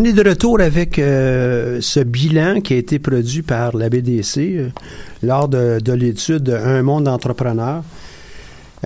[0.07, 4.69] Est de retour avec euh, ce bilan qui a été produit par la BDC euh,
[5.23, 7.83] lors de, de l'étude Un monde d'entrepreneurs.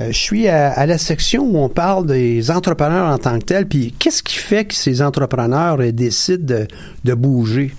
[0.00, 3.66] Euh, je suis à, la section où on parle des entrepreneurs en tant que tels,
[3.66, 6.64] puis qu'est-ce qui fait que ces entrepreneurs décident
[7.04, 7.74] de, bouger?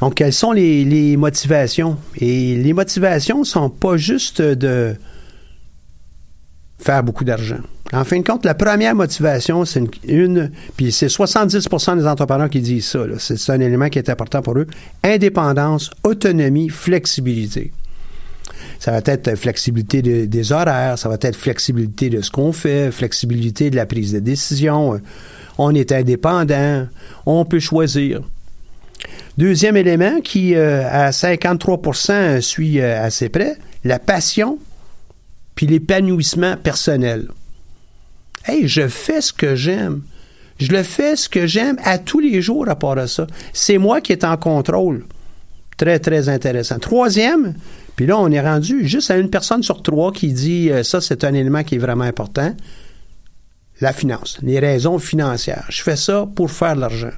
[0.00, 1.96] Donc, quelles sont les, les motivations?
[2.16, 4.94] Et les motivations sont pas juste de
[6.78, 7.60] faire beaucoup d'argent.
[7.92, 12.48] En fin de compte, la première motivation, c'est une, une- puis c'est 70% des entrepreneurs
[12.48, 14.66] qui disent ça, c'est un élément qui est important pour eux,
[15.02, 17.72] indépendance, autonomie, flexibilité.
[18.78, 22.92] Ça va être flexibilité de- des horaires, ça va être flexibilité de ce qu'on fait,
[22.92, 25.00] flexibilité de la prise de décision.
[25.58, 26.86] On est indépendant,
[27.26, 28.20] on peut choisir.
[29.36, 34.58] Deuxième élément qui, euh, à 53% suit euh, assez près, la passion
[35.54, 37.28] puis l'épanouissement personnel.
[38.44, 40.02] Hey, je fais ce que j'aime.
[40.58, 43.26] Je le fais ce que j'aime à tous les jours à part de ça.
[43.52, 45.04] C'est moi qui est en contrôle.
[45.76, 46.78] Très, très intéressant.
[46.78, 47.54] Troisième,
[47.96, 51.00] puis là, on est rendu juste à une personne sur trois qui dit euh, ça,
[51.00, 52.54] c'est un élément qui est vraiment important.
[53.80, 55.64] La finance, les raisons financières.
[55.70, 57.12] Je fais ça pour faire de l'argent.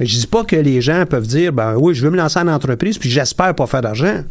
[0.00, 2.48] Je dis pas que les gens peuvent dire ben oui, je veux me lancer en
[2.48, 4.22] entreprise puis j'espère pas faire d'argent.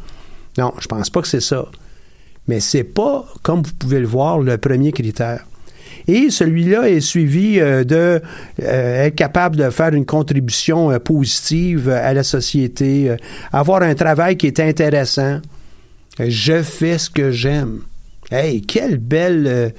[0.57, 1.65] Non, je pense pas que c'est ça.
[2.47, 5.45] Mais c'est pas, comme vous pouvez le voir, le premier critère.
[6.07, 7.83] Et celui-là est suivi euh,
[8.61, 13.17] euh, capable de faire une contribution euh, positive à la société, euh,
[13.51, 15.41] avoir un travail qui est intéressant.
[16.19, 17.81] Euh, Je fais ce que j'aime.
[18.31, 19.69] Hey, quelle belle, euh,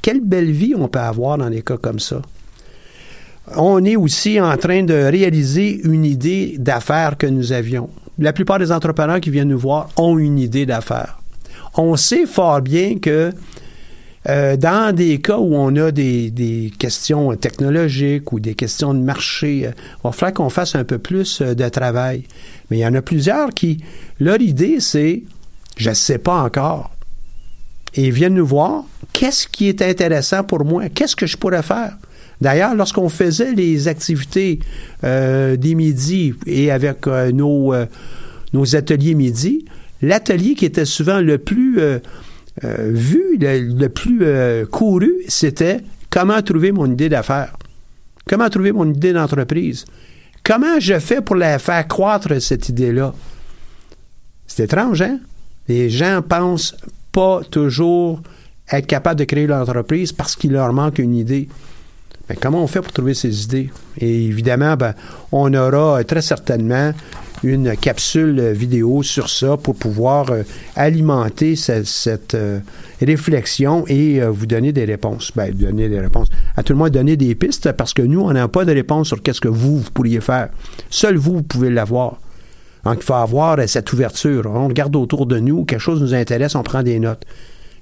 [0.00, 2.22] quelle belle vie on peut avoir dans des cas comme ça.
[3.56, 7.90] On est aussi en train de réaliser une idée d'affaires que nous avions.
[8.18, 11.18] La plupart des entrepreneurs qui viennent nous voir ont une idée d'affaires.
[11.76, 13.32] On sait fort bien que
[14.26, 19.66] euh, dans des cas où on a des, questions technologiques ou des questions de marché,
[19.66, 22.24] euh, il va falloir qu'on fasse un peu plus euh, de travail.
[22.70, 23.84] Mais il y en a plusieurs qui,
[24.20, 25.22] leur idée, c'est
[25.76, 26.90] je ne sais pas encore.
[27.94, 30.88] Et ils viennent nous voir, qu'est-ce qui est intéressant pour moi?
[30.88, 31.96] Qu'est-ce que je pourrais faire?
[32.40, 34.58] D'ailleurs, lorsqu'on faisait les activités
[35.02, 37.72] des midis et avec nos,
[38.52, 39.64] nos ateliers midi,
[40.04, 41.98] l'atelier qui était souvent le plus euh,
[42.62, 45.80] euh, vu, le, plus euh, couru, c'était
[46.10, 47.56] comment trouver mon idée d'affaires,
[48.28, 49.84] comment trouver mon idée d'entreprise,
[50.44, 53.12] comment je fais pour la faire croître cette idée-là?
[54.46, 55.18] C'est étrange, hein?
[55.66, 56.76] Les gens pensent
[57.10, 58.20] pas toujours
[58.70, 61.48] être capables de créer l'entreprise parce qu'il leur manque une idée.
[62.28, 63.70] Mais comment on fait pour trouver ces idées?
[63.98, 64.94] Et évidemment, ben,
[65.32, 66.92] on aura très certainement
[67.44, 70.42] une capsule vidéo sur ça pour pouvoir euh,
[70.76, 72.58] alimenter ce- cette euh,
[73.00, 75.30] réflexion et euh, vous donner des réponses.
[75.36, 76.28] Ben, donner des réponses.
[76.56, 79.08] À tout le moins, donner des pistes parce que nous, on n'a pas de réponse
[79.08, 80.48] sur qu'est-ce que vous, vous pourriez faire.
[80.90, 82.18] Seul vous, vous pouvez l'avoir.
[82.84, 84.50] Donc, il faut avoir cette ouverture.
[84.52, 87.24] On regarde autour de nous, quelque chose nous intéresse, on prend des notes.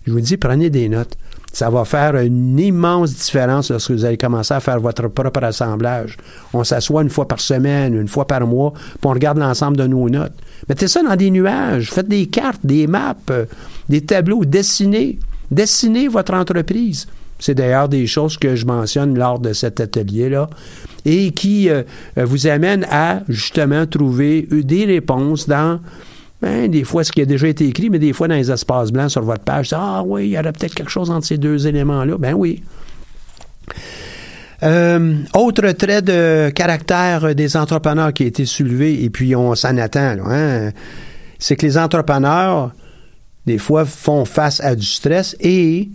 [0.06, 1.16] Je vous dis, prenez des notes.
[1.52, 6.16] Ça va faire une immense différence lorsque vous allez commencer à faire votre propre assemblage.
[6.54, 9.86] On s'assoit une fois par semaine, une fois par mois, puis on regarde l'ensemble de
[9.86, 10.32] nos notes.
[10.68, 13.44] Mettez ça dans des nuages, faites des cartes, des maps, euh,
[13.90, 15.18] des tableaux, dessinez.
[15.50, 17.06] Dessinez votre entreprise.
[17.38, 20.48] C'est d'ailleurs des choses que je mentionne lors de cet atelier-là
[21.04, 21.82] et qui euh,
[22.16, 25.80] vous amènent à justement trouver des réponses dans
[26.42, 28.90] ben, des fois, ce qui a déjà été écrit, mais des fois dans les espaces
[28.90, 31.68] blancs sur votre page, ah oui, il y aurait peut-être quelque chose entre ces deux
[31.68, 32.18] éléments-là.
[32.18, 32.64] Ben oui.
[34.64, 39.76] Euh, autre trait de caractère des entrepreneurs qui a été soulevé, et puis on s'en
[39.76, 40.70] attend, là, hein,
[41.38, 42.72] c'est que les entrepreneurs,
[43.46, 45.90] des fois, font face à du stress et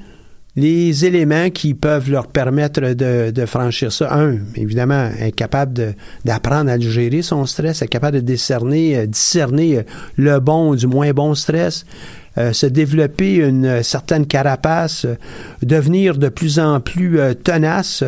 [0.58, 4.12] les éléments qui peuvent leur permettre de, de franchir ça.
[4.14, 5.94] Un, évidemment, être capable
[6.26, 9.84] d'apprendre à gérer son stress, être capable de discerner, euh, discerner euh,
[10.18, 11.86] le bon du moins bon stress,
[12.40, 15.16] euh, se développer une certaine carapace, euh,
[15.62, 18.04] devenir de plus en plus euh, tenace.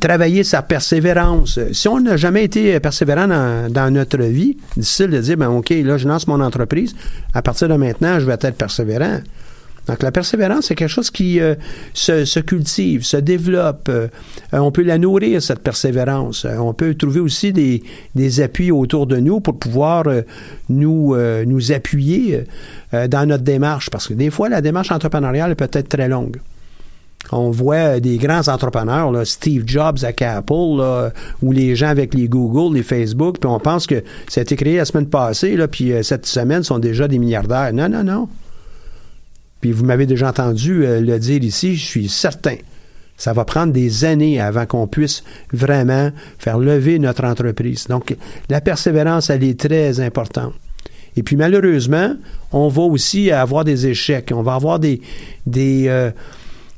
[0.00, 1.58] travailler sa persévérance.
[1.72, 5.70] Si on n'a jamais été persévérant dans, dans notre vie, difficile de dire, ben OK,
[5.70, 6.94] là, je lance mon entreprise,
[7.32, 9.20] à partir de maintenant, je vais être persévérant.
[9.88, 11.54] Donc, la persévérance, c'est quelque chose qui euh,
[11.94, 13.88] se, cultive, se développe.
[13.88, 14.08] Euh,
[14.52, 16.44] on peut la nourrir, cette persévérance.
[16.44, 17.82] Euh, on peut trouver aussi des,
[18.14, 20.04] des appuis autour de nous pour pouvoir
[20.68, 21.16] nous,
[21.46, 22.44] nous appuyer
[22.92, 23.90] dans notre démarche.
[23.90, 26.38] Parce que des fois, la démarche entrepreneuriale peut être très longue.
[27.32, 31.12] On voit des grands entrepreneurs, Steve Jobs avec Apple,
[31.42, 34.56] ou les gens avec les Google, les Facebook, puis on pense que ça a été
[34.56, 37.72] créé la semaine passée, là, puis cette semaine sont déjà des milliardaires.
[37.72, 38.28] Non, non, non.
[39.60, 42.56] Puis vous m'avez déjà entendu euh, le dire ici, je suis certain
[43.16, 47.86] Ça va prendre des années avant qu'on puisse vraiment faire lever notre entreprise.
[47.88, 48.16] Donc,
[48.48, 50.54] la persévérance, elle est très importante.
[51.16, 52.14] Et puis, malheureusement,
[52.52, 54.30] on va aussi avoir des échecs.
[54.32, 55.00] On va avoir des,
[55.46, 56.12] des, euh,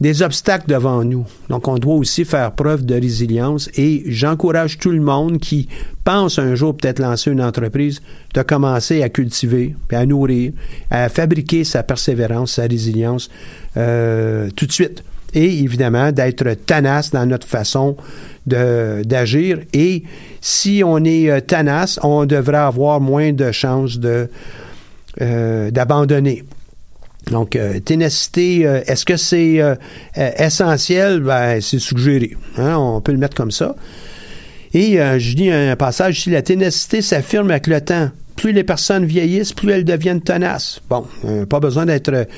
[0.01, 1.26] des obstacles devant nous.
[1.48, 5.68] Donc, on doit aussi faire preuve de résilience et j'encourage tout le monde qui
[6.05, 8.01] pense un jour peut-être lancer une entreprise
[8.34, 10.53] de commencer à cultiver, à nourrir,
[10.90, 13.30] à fabriquer sa persévérance, sa résilience
[13.76, 17.96] euh, tout de suite et évidemment d'être tenace dans notre façon
[18.46, 19.61] d'agir.
[19.72, 20.03] Et
[20.40, 24.28] si on est euh, tenace, on devrait avoir moins de chances de,
[25.20, 26.44] euh, d'abandonner.
[27.27, 29.75] Donc, euh, ténacité, euh, est-ce que c'est euh,
[30.18, 31.21] euh, essentiel?
[31.21, 32.37] Ben, c'est suggéré.
[32.57, 33.77] Hein, on peut le mettre comme ça.
[34.73, 38.11] Et je lis un passage ici, la ténacité s'affirme avec le temps.
[38.37, 40.81] Plus les personnes vieillissent, plus elles deviennent tenaces.
[40.89, 41.07] Bon,
[41.49, 42.29] pas besoin d'être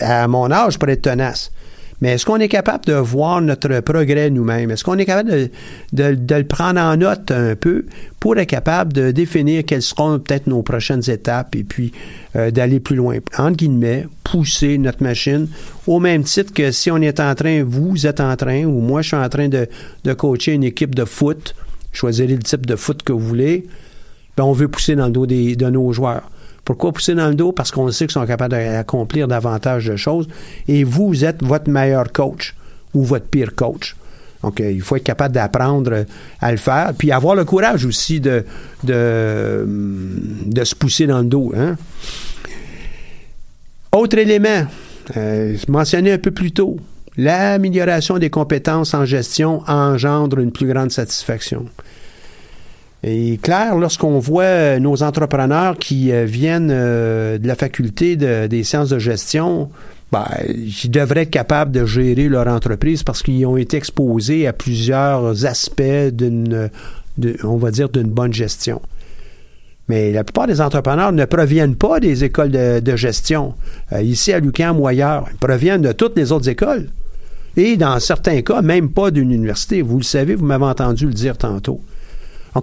[0.00, 1.52] à mon âge pour être tenace.
[2.00, 4.70] Mais est-ce qu'on est capable de voir notre progrès nous-mêmes?
[4.70, 5.50] Est-ce qu'on est capable de,
[5.92, 7.86] de- de le prendre en note un peu
[8.20, 11.92] pour être capable de définir quelles seront peut-être nos prochaines étapes et puis
[12.36, 13.16] euh, d'aller plus loin?
[13.36, 15.48] Entre guillemets, pousser notre machine
[15.88, 19.02] au même titre que si on est en train, vous êtes en train, ou moi
[19.02, 19.66] je suis en train de,
[20.04, 21.56] de coacher une équipe de foot,
[21.92, 23.66] choisirez le type de foot que vous voulez,
[24.36, 26.30] ben on veut pousser dans le dos des- de nos joueurs.
[26.68, 27.50] Pourquoi pousser dans le dos?
[27.50, 30.28] Parce qu'on sait qu'ils sont capables d'accomplir davantage de choses.
[30.68, 32.54] Et vous, êtes votre meilleur coach
[32.92, 33.96] ou votre pire coach.
[34.42, 36.04] Donc, euh, il faut être capable d'apprendre euh,
[36.42, 38.44] à le faire, puis avoir le courage aussi de,
[38.84, 41.54] de, hum, se pousser dans le dos.
[41.56, 41.76] hein.
[43.90, 44.66] Autre élément,
[45.16, 46.76] euh, mentionné un peu plus tôt,
[47.16, 51.64] l'amélioration des compétences en gestion engendre une plus grande satisfaction.
[53.04, 58.48] Et clair, lorsqu'on voit euh, nos entrepreneurs qui euh, viennent euh, de la faculté de-
[58.48, 59.70] des sciences de gestion,
[60.10, 64.52] ben, ils devraient être capables de gérer leur entreprise parce qu'ils ont été exposés à
[64.52, 65.82] plusieurs aspects
[66.12, 66.70] d'une,
[67.44, 68.80] on va dire, d'une bonne gestion.
[69.88, 73.54] Mais la plupart des entrepreneurs ne proviennent pas des écoles de, gestion.
[74.00, 76.88] Ici, à l'UQAM ou ailleurs, ils proviennent de toutes les autres écoles.
[77.56, 79.82] Et dans certains cas, même pas d'une université.
[79.82, 81.80] Vous le savez, vous m'avez entendu le dire tantôt.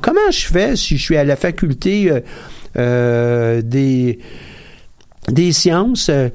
[0.02, 2.20] Comment je fais si je suis à la faculté euh,
[2.78, 6.30] euh, des, sciences, euh,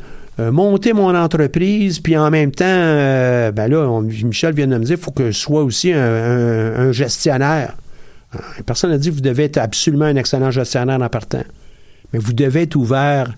[0.50, 5.02] monter mon entreprise, puis en même temps, ben là, Michel vient de me dire, il
[5.02, 7.76] faut que je sois aussi un, gestionnaire.
[8.64, 11.42] Personne n'a dit que vous devez être absolument un excellent gestionnaire en partant.
[12.12, 13.32] Mais vous devez être ouvert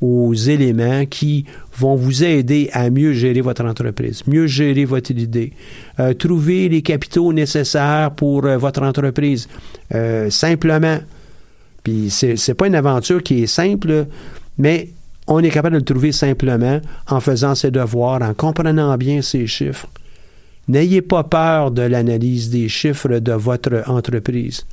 [0.00, 1.44] aux éléments qui
[1.76, 5.52] vont vous aider à mieux gérer votre entreprise, mieux gérer votre idée,
[5.98, 9.48] euh, trouver les capitaux nécessaires pour euh, votre entreprise,
[9.94, 10.98] euh, simplement.
[11.82, 14.06] Puis c'est pas une aventure qui est simple,
[14.58, 14.90] mais
[15.26, 19.46] on est capable de le trouver simplement en faisant ses devoirs, en comprenant bien ses
[19.46, 19.86] chiffres.
[20.68, 24.66] N'ayez pas peur de l'analyse des chiffres de votre entreprise.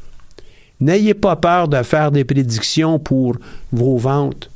[0.82, 3.38] N'ayez pas peur de faire des prédictions pour
[3.72, 4.50] vos ventes.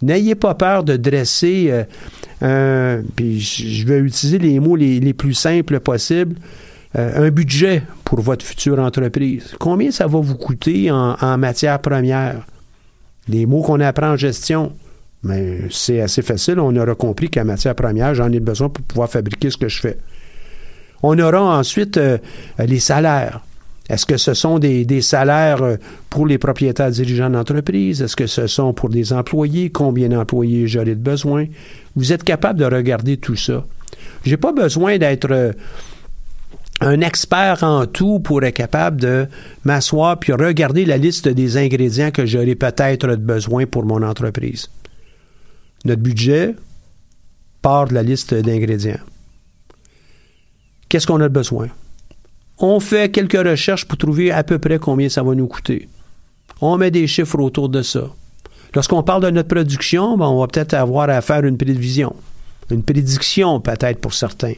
[0.00, 5.34] N'ayez pas peur de dresser euh, un, puis je vais utiliser les mots les, plus
[5.34, 6.36] simples possibles,
[6.96, 9.54] euh, un budget pour votre future entreprise.
[9.58, 12.46] Combien ça va vous coûter en, matière première?
[13.28, 14.72] Les mots qu'on apprend en gestion,
[15.22, 16.60] mais c'est assez facile.
[16.60, 19.80] On aura compris qu'en matière première, j'en ai besoin pour pouvoir fabriquer ce que je
[19.80, 19.98] fais.
[21.02, 22.18] On aura ensuite euh,
[22.58, 23.40] les salaires.
[23.88, 25.76] Est-ce que ce sont des, salaires euh,
[26.10, 28.02] pour les propriétaires dirigeants d'entreprise?
[28.02, 29.70] Est-ce que ce sont pour des employés?
[29.70, 31.46] Combien d'employés j'aurai de besoin?
[31.96, 33.64] Vous êtes capable de regarder tout ça.
[34.24, 35.52] J'ai pas besoin d'être euh,
[36.80, 39.26] un expert en tout pour être capable de
[39.64, 44.68] m'asseoir puis regarder la liste des ingrédients que j'aurai peut-être besoin pour mon entreprise.
[45.84, 46.54] Notre budget
[47.62, 49.00] part de la liste d'ingrédients.
[50.88, 51.68] Qu'est-ce qu'on a besoin?
[52.60, 55.88] On fait quelques recherches pour trouver à peu près combien ça va nous coûter.
[56.60, 58.10] On met des chiffres autour de ça.
[58.74, 62.14] Lorsqu'on parle de notre production, ben, on va peut-être avoir à faire une prévision.
[62.70, 64.54] Une prédiction peut-être pour certains.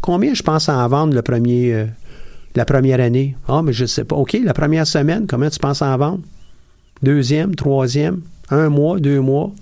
[0.00, 1.22] Combien je pense en vendre le
[1.72, 1.86] euh,
[2.54, 3.36] la première année?
[3.46, 4.16] Ah, mais je ne sais pas.
[4.16, 6.20] OK, la première semaine, combien tu penses en vendre?
[7.02, 9.52] Deuxième, troisième, un mois, deux mois?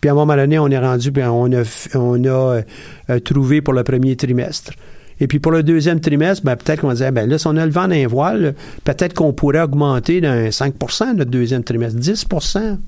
[0.00, 1.62] Puis à un moment donné, on est rendu, puis on a,
[1.94, 2.62] on a
[3.10, 4.72] euh, trouvé pour le premier trimestre.
[5.20, 7.56] Et puis pour le deuxième trimestre, ben, peut-être qu'on va dire, ben là, si on
[7.56, 8.54] a le vent d'un voile,
[8.84, 12.78] peut-être qu'on pourrait augmenter d'un 5% notre deuxième trimestre, 10%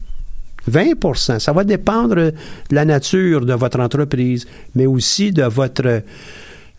[0.68, 2.34] 20% Ça va dépendre de
[2.70, 6.02] la nature de votre entreprise, mais aussi de votre,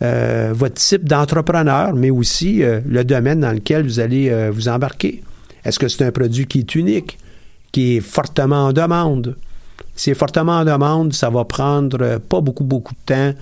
[0.02, 4.68] euh, votre type d'entrepreneur, mais aussi euh, le domaine dans lequel vous allez euh, vous
[4.68, 5.22] embarquer.
[5.64, 7.18] Est-ce que c'est un produit qui est unique,
[7.72, 9.36] qui est fortement en demande?
[9.94, 13.34] Si c'est fortement en demande, ça va prendre pas beaucoup, beaucoup de temps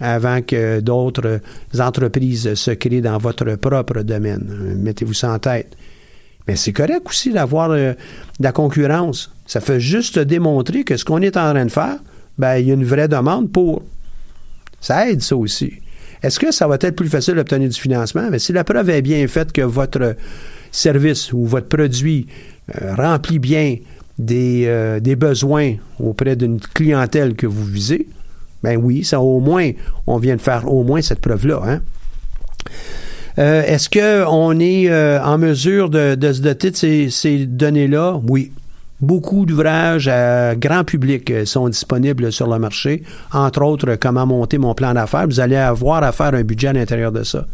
[0.00, 1.40] avant que d'autres
[1.78, 4.76] entreprises se créent dans votre propre domaine.
[4.78, 5.76] Mettez-vous ça en tête.
[6.46, 9.30] Mais c'est correct aussi d'avoir euh, de la concurrence.
[9.46, 11.98] Ça fait juste démontrer que ce qu'on est en train de faire,
[12.38, 13.82] ben, il y a une vraie demande pour.
[14.80, 15.74] Ça aide ça aussi.
[16.22, 18.28] Est-ce que ça va être plus facile d'obtenir du financement?
[18.30, 20.16] Mais si la preuve est bien faite que votre
[20.70, 22.26] service ou votre produit
[22.80, 23.76] euh, remplit bien
[24.18, 28.08] des, euh, des besoins auprès d'une clientèle que vous visez,
[28.62, 29.70] ben oui, ça au moins,
[30.06, 31.60] on vient de faire au moins cette preuve-là.
[31.64, 31.80] Hein?
[33.38, 38.20] Euh, est-ce qu'on est en mesure de, se doter de ces, données-là?
[38.26, 38.52] Oui.
[39.00, 44.74] Beaucoup d'ouvrages à grand public sont disponibles sur le marché, entre autres comment monter mon
[44.74, 45.28] plan d'affaires.
[45.28, 47.46] Vous allez avoir à faire un budget à l'intérieur de ça.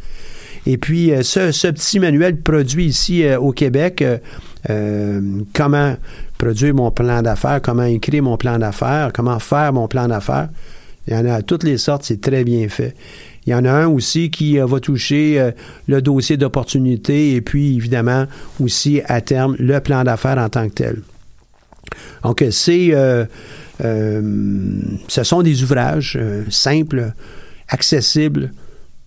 [0.64, 4.02] Et puis, ce, petit manuel produit ici au Québec,
[5.52, 5.96] comment
[6.38, 10.48] produire mon plan d'affaires, comment écrire mon plan d'affaires, comment faire mon plan d'affaires.
[11.06, 12.94] Il y en a à toutes les sortes, c'est très bien fait.
[13.46, 15.50] Il y en a un aussi qui euh, va toucher euh,
[15.86, 18.26] le dossier d'opportunité et puis évidemment
[18.60, 21.02] aussi à terme le plan d'affaires en tant que tel.
[22.22, 23.24] Donc c'est euh,
[23.80, 27.12] ce sont des ouvrages simples,
[27.68, 28.52] accessibles.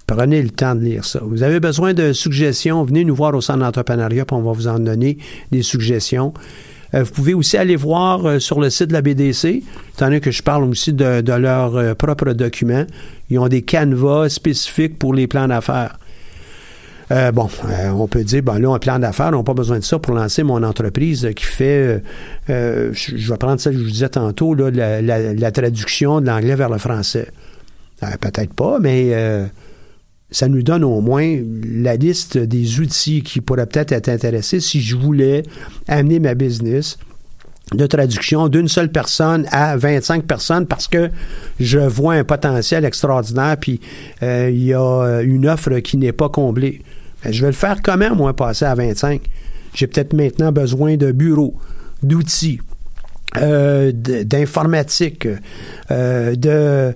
[0.05, 1.19] Prenez le temps de lire ça.
[1.23, 4.79] Vous avez besoin de suggestions, venez nous voir au centre d'entrepreneuriat, on va vous en
[4.79, 5.17] donner
[5.51, 6.33] des suggestions.
[6.93, 10.19] Euh, vous pouvez aussi aller voir euh, sur le site de la BDC, étant donné
[10.19, 12.85] que je parle aussi de, leurs euh, propres documents.
[13.29, 15.99] Ils ont des canevas spécifiques pour les plans d'affaires.
[17.33, 17.49] bon,
[17.93, 20.15] on peut dire, bon, là, un plan d'affaires, on n'a pas besoin de ça pour
[20.15, 22.01] lancer mon entreprise qui fait,
[22.47, 26.69] je, vais prendre ça que je vous disais tantôt, là, la, traduction de l'anglais vers
[26.69, 27.27] le français.
[27.99, 29.13] Peut-être pas, mais
[30.31, 34.81] ça nous donne au moins la liste des outils qui pourraient peut-être être intéressés si
[34.81, 35.43] je voulais
[35.87, 36.97] amener ma business
[37.73, 41.09] de traduction d'une seule personne à 25 personnes parce que
[41.59, 43.81] je vois un potentiel extraordinaire puis
[44.23, 46.81] euh, il y a une offre qui n'est pas comblée.
[47.29, 49.21] Je vais le faire quand même, moi, passer à 25.
[49.73, 51.55] J'ai peut-être maintenant besoin de bureaux,
[52.03, 52.59] d'outils,
[53.35, 55.27] euh, d'informatique,
[55.91, 56.91] euh, de euh,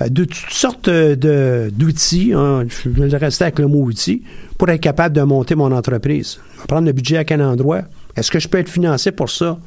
[0.00, 4.22] de toutes sortes d'outils, hein, je vais rester avec le mot outil,
[4.58, 6.38] pour être capable de monter mon entreprise.
[6.68, 7.82] prendre le budget à quel endroit?
[8.16, 9.58] Est-ce que je peux être financé pour ça?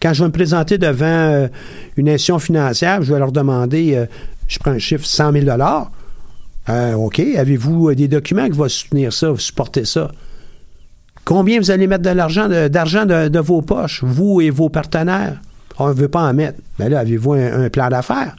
[0.00, 1.48] Quand je vais me présenter devant euh,
[1.96, 4.06] une institution financière, je vais leur demander, euh,
[4.46, 5.46] je prends un chiffre, 100 000
[6.96, 10.10] OK, avez-vous des documents qui vont soutenir ça, supporter ça?
[11.24, 15.40] Combien vous allez mettre de l'argent d'argent de, vos poches, vous et vos partenaires?
[15.78, 16.58] On ne veut pas en mettre.
[16.78, 18.36] Mais là, avez-vous un plan d'affaires?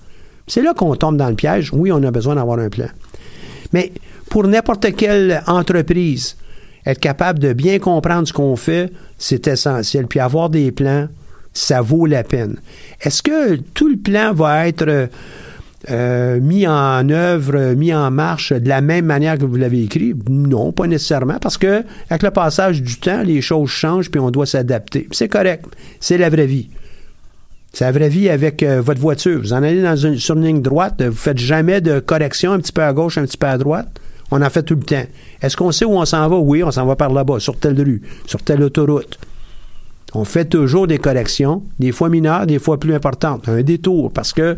[0.48, 1.72] C'est là qu'on tombe dans le piège.
[1.74, 2.88] Oui, on a besoin d'avoir un plan.
[3.74, 3.92] Mais
[4.30, 6.38] pour n'importe quelle entreprise,
[6.86, 10.08] être capable de bien comprendre ce qu'on fait, c'est essentiel.
[10.08, 11.08] Puis avoir des plans,
[11.54, 12.58] ça vaut la peine.
[13.02, 15.10] Est-ce que tout le plan va être
[15.90, 20.14] euh, mis en œuvre, mis en marche de la même manière que vous l'avez écrit?
[20.30, 24.32] Non, pas nécessairement, parce que avec le passage du temps, les choses changent puis on
[24.32, 25.08] doit s'adapter.
[25.12, 25.66] C'est correct.
[26.00, 26.70] C'est la vraie vie.
[27.74, 29.40] C'est la vraie vie avec euh, votre voiture.
[29.40, 32.60] Vous en allez dans une, sur une ligne droite, vous faites jamais de correction un
[32.60, 34.00] petit peu à gauche, un petit peu à droite.
[34.32, 35.06] On en fait tout le temps.
[35.42, 36.38] Est-ce qu'on sait où on s'en va?
[36.38, 39.18] Oui, on s'en va par là-bas, sur telle rue, sur telle autoroute.
[40.14, 43.48] On fait toujours des corrections, des fois mineures, des fois plus importantes.
[43.50, 44.58] Un détour, parce que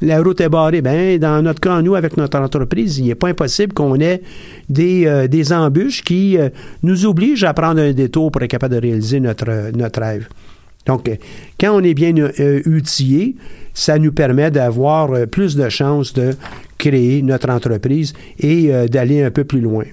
[0.00, 0.80] la route est barrée.
[0.80, 4.22] Ben, dans notre cas, nous, avec notre entreprise, il n'est pas impossible qu'on ait
[4.68, 6.48] des, euh, des embûches qui euh,
[6.82, 10.28] nous obligent à prendre un détour pour être capable de réaliser notre, notre rêve.
[10.86, 11.10] Donc,
[11.60, 13.36] quand on est bien euh, outillé,
[13.74, 16.34] ça nous permet d'avoir euh, plus de chances de
[16.78, 19.84] créer notre entreprise et euh, d'aller un peu plus loin.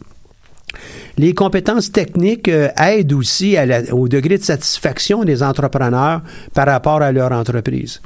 [1.17, 3.55] Les compétences techniques aident aussi
[3.91, 6.21] au degré de satisfaction des entrepreneurs
[6.55, 8.01] par rapport à leur entreprise.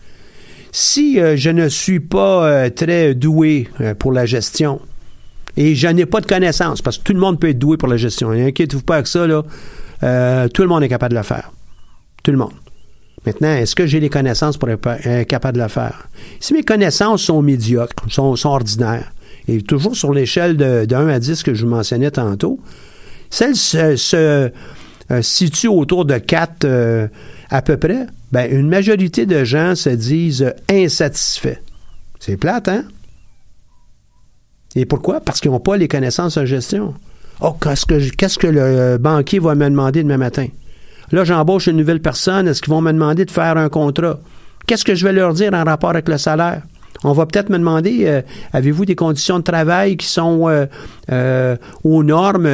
[0.73, 4.81] Si je ne suis pas très doué pour la gestion
[5.55, 7.87] et je n'ai pas de connaissances, parce que tout le monde peut être doué pour
[7.87, 11.53] la gestion, inquiétez-vous pas avec ça, là, tout le monde est capable de le faire.
[12.23, 12.51] Tout le monde.
[13.27, 16.07] Maintenant, est-ce que j'ai les connaissances pour être capable de le faire?
[16.39, 19.11] Si mes connaissances sont médiocres, sont, ordinaires,
[19.49, 22.57] et toujours sur l'échelle de, 1 à 10 que je vous mentionnais tantôt,
[23.29, 24.49] celles se, euh,
[25.21, 27.09] situent autour de 4 euh,
[27.49, 31.59] à peu près, ben, une majorité de gens se disent insatisfaits.
[32.21, 32.85] C'est plate, hein?
[34.73, 35.19] Et pourquoi?
[35.19, 36.93] Parce qu'ils n'ont pas les connaissances en gestion.
[37.41, 40.47] Oh, qu'est-ce que le banquier va me demander demain matin?
[41.11, 42.47] Là, j'embauche une nouvelle personne.
[42.47, 44.19] Est-ce qu'ils vont me demander de faire un contrat?
[44.65, 46.61] Qu'est-ce que je vais leur dire en rapport avec le salaire?
[47.03, 48.21] On va peut-être me demander, euh,
[48.53, 50.65] avez-vous des conditions de travail qui sont euh,
[51.11, 52.49] euh, aux normes,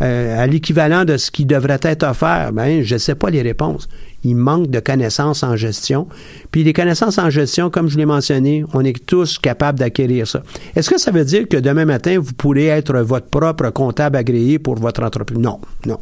[0.00, 2.52] à l'équivalent de ce qui devrait être offert?
[2.52, 3.88] Ben, je ne sais pas les réponses.
[4.24, 6.08] il manque de connaissances en gestion.
[6.50, 10.42] Puis les connaissances en gestion, comme je l'ai mentionné, on est tous capables d'acquérir ça.
[10.74, 14.58] Est-ce que ça veut dire que demain matin, vous pourrez être votre propre comptable agréé
[14.58, 15.38] pour votre entreprise?
[15.38, 15.98] Non, non.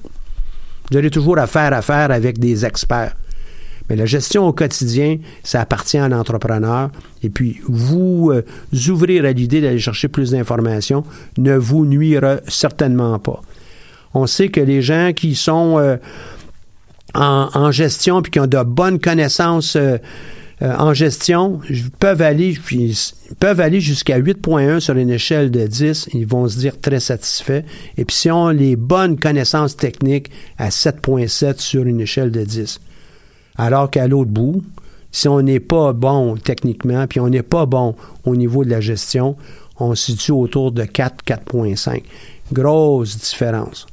[0.91, 3.17] Vous aurez toujours affaire à faire avec des experts.
[3.89, 6.91] Mais la gestion au quotidien, ça appartient à l'entrepreneur.
[7.23, 8.45] Et puis, vous euh,
[8.91, 11.05] ouvrir à l'idée d'aller chercher plus d'informations
[11.39, 13.41] ne vous nuira certainement pas.
[14.15, 15.97] On sait que les gens qui sont euh,
[17.15, 19.99] en, gestion puis qui ont de bonnes connaissances euh,
[20.63, 21.61] en gestion
[21.99, 22.59] peuvent aller,
[23.39, 26.09] peuvent aller jusqu'à 8.1 sur une échelle de 10.
[26.15, 27.63] Ils vont se dire très satisfaits.
[27.99, 32.81] Et puis, si on les bonnes connaissances techniques à 7.7 sur une échelle de 10.
[33.57, 34.63] Alors qu'à l'autre bout,
[35.13, 37.95] si on n'est pas bon techniquement, puis on n'est pas bon
[38.25, 39.37] au niveau de la gestion,
[39.79, 42.03] on se situe autour de 4, 4.5.
[42.53, 43.87] Grosse différence.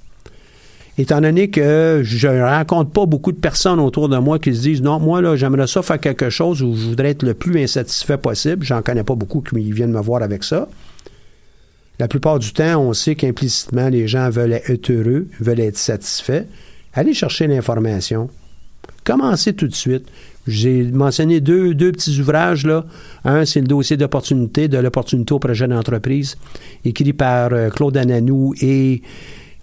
[0.98, 4.62] Étant donné que je ne rencontre pas beaucoup de personnes autour de moi qui se
[4.62, 7.60] disent non, moi là, j'aimerais ça faire quelque chose où je voudrais être le plus
[7.60, 8.64] insatisfait possible.
[8.64, 10.68] J'en connais pas beaucoup qui viennent me voir avec ça.
[12.00, 16.46] La plupart du temps, on sait qu'implicitement, les gens veulent être heureux, veulent être satisfaits.
[16.94, 18.30] Allez chercher l'information.
[19.04, 20.08] Commencez tout de suite.
[20.46, 22.66] J'ai mentionné deux, deux, petits ouvrages.
[22.66, 22.86] Là.
[23.24, 26.38] Un, c'est le dossier d'opportunité, de l'opportunité au projet d'entreprise,
[26.86, 29.02] écrit par euh, Claude Ananou et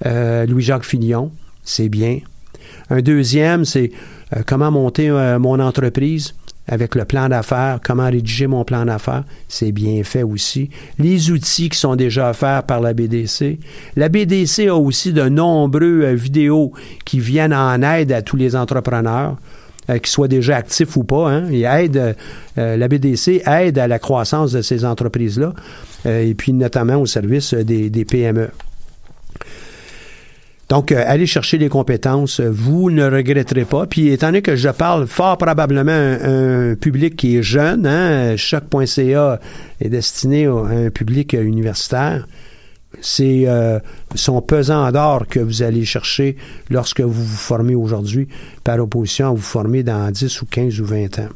[0.07, 1.31] euh, Louis-Jacques Fillon.
[1.63, 2.19] C'est bien.
[2.89, 3.93] Un deuxième, c'est
[4.37, 6.35] euh, comment monter mon entreprise
[6.71, 10.71] avec le plan d'affaires, comment rédiger mon plan d'affaires, c'est bien fait aussi.
[10.99, 13.59] Les outils qui sont déjà offerts par la BDC.
[13.97, 16.73] La BDC a aussi de nombreux euh, vidéos
[17.05, 19.37] qui viennent en aide à tous les entrepreneurs.
[19.91, 22.15] Euh, qu'ils soient déjà actifs ou pas, hein, euh,
[22.77, 25.53] la BDC aide à la croissance de ces entreprises-là,
[26.05, 28.51] et puis notamment au service des PME.
[30.71, 33.87] Donc, euh, allez chercher les compétences, vous ne regretterez pas.
[33.87, 38.37] Puis, étant donné que je parle fort probablement à un, public qui est jeune, hein,
[38.37, 39.41] choc.ca
[39.81, 42.29] est destiné à un public universitaire,
[43.01, 43.81] c'est euh,
[44.15, 46.37] son pesant d'or que vous allez chercher
[46.71, 48.29] lorsque vous vous formez aujourd'hui,
[48.63, 51.29] par opposition à vous former dans 10 ou 15 ou 20 ans.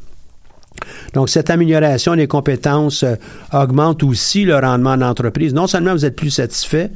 [1.13, 3.15] Donc, cette amélioration des compétences euh,
[3.51, 5.53] augmente aussi le rendement d'entreprise.
[5.53, 6.89] Non seulement vous êtes plus satisfait,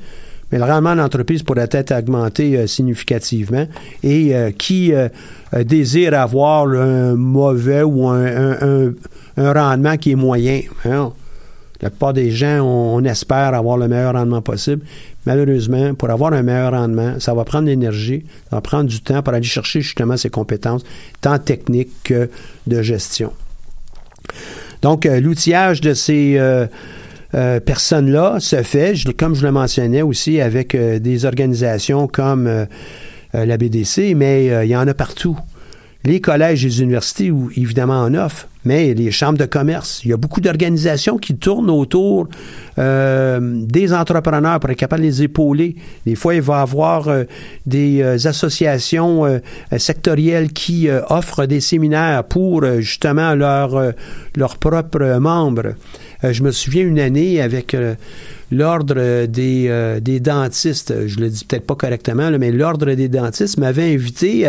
[0.52, 3.68] mais le rendement d'entreprise pourrait être augmenté euh, significativement.
[4.04, 5.10] Et euh, qui euh,
[5.64, 8.94] désire avoir un mauvais ou un,
[9.38, 10.62] rendement qui est moyen?
[10.86, 11.14] Hein?
[11.82, 14.84] La plupart des gens, on, espère avoir le meilleur rendement possible.
[15.26, 19.22] Malheureusement, pour avoir un meilleur rendement, ça va prendre l'énergie, ça va prendre du temps
[19.22, 20.84] pour aller chercher justement ces compétences,
[21.22, 22.30] tant techniques que
[22.68, 23.32] de gestion.
[24.82, 26.38] Donc, l'outillage de ces
[27.36, 32.66] euh, personnes-là se fait, comme je le mentionnais aussi, avec euh, des organisations comme euh,
[33.34, 35.38] la BDC, mais il y en a partout.
[36.04, 40.02] Les collèges et les universités, où, évidemment, en offrent, mais les chambres de commerce.
[40.04, 42.28] Il y a beaucoup d'organisations qui tournent autour
[42.78, 45.76] des entrepreneurs pour être capable de les épauler.
[46.06, 47.10] Des fois, il va y avoir
[47.66, 49.42] des associations
[49.78, 55.74] sectorielles qui offrent des séminaires pour justement leurs propres membres.
[56.24, 57.96] Euh, je me souviens une année avec euh,
[58.52, 63.58] l'ordre des, euh, des, dentistes, je le dis peut-être pas correctement, mais l'ordre des dentistes
[63.58, 64.48] m'avait invité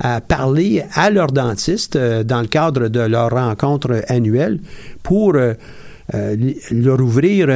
[0.00, 4.60] à parler à leurs dentistes dans le cadre de leur rencontre annuelle
[5.02, 7.48] pour leur ouvrir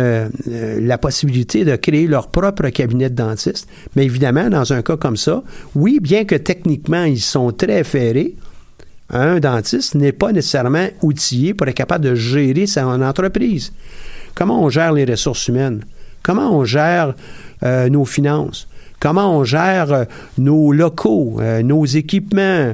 [0.47, 3.69] la possibilité de créer leur propre cabinet de dentiste.
[3.97, 5.43] Mais évidemment, dans un cas comme ça,
[5.75, 8.35] oui, bien que techniquement ils sont très ferrés,
[9.11, 13.73] un dentiste n'est pas nécessairement outillé pour être capable de gérer son entreprise.
[14.39, 15.81] Comment on gère les ressources humaines?
[16.23, 17.13] Comment on gère
[17.65, 18.69] euh, nos finances?
[19.01, 20.05] Comment on gère euh,
[20.39, 22.73] nos locaux, euh, nos équipements?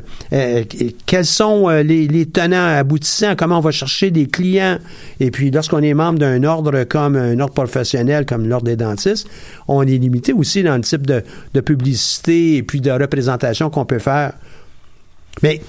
[1.06, 3.34] quels sont les, tenants aboutissants?
[3.34, 4.76] Comment on va chercher des clients?
[5.20, 9.26] Et puis, lorsqu'on est membre d'un ordre comme un ordre professionnel, comme l'ordre des dentistes,
[9.66, 11.22] on est limité aussi dans le type de,
[11.62, 14.34] publicité et puis de représentation qu'on peut faire.
[15.42, 15.62] Mais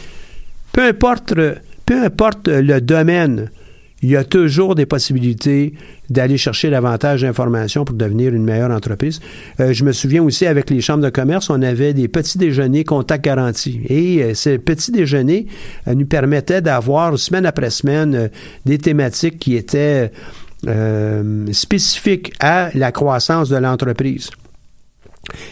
[0.74, 1.32] peu importe
[2.50, 3.50] le domaine,
[4.06, 5.74] il y a toujours des possibilités
[6.12, 9.20] d'aller chercher davantage d'informations pour devenir une meilleure entreprise.
[9.60, 12.84] Euh, je me souviens aussi avec les chambres de commerce, on avait des petits déjeuners
[12.84, 13.82] contact garantis.
[13.90, 15.48] Et euh, ces petits déjeuners
[15.88, 18.30] euh, nous permettaient d'avoir semaine après semaine
[18.68, 20.12] des thématiques qui étaient
[21.52, 24.30] spécifiques à la croissance de l'entreprise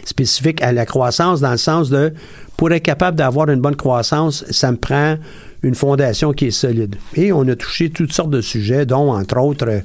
[0.05, 2.13] spécifique à la croissance dans le sens de
[2.57, 5.17] pour être capable d'avoir une bonne croissance, ça me prend
[5.63, 6.95] une fondation qui est solide.
[7.15, 9.81] Et on a touché toutes sortes de sujets, dont entre autres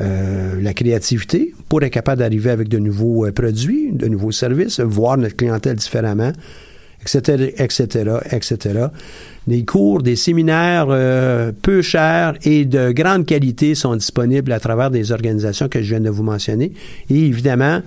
[0.00, 4.78] euh, la créativité, pour être capable d'arriver avec de nouveaux euh, produits, de nouveaux services,
[4.80, 6.32] voir notre clientèle différemment,
[7.02, 8.86] etc., etc., etc.
[9.48, 14.90] Des cours, des séminaires euh, peu chers et de grande qualité sont disponibles à travers
[14.90, 16.72] des organisations que je viens de vous mentionner.
[17.10, 17.80] Et évidemment,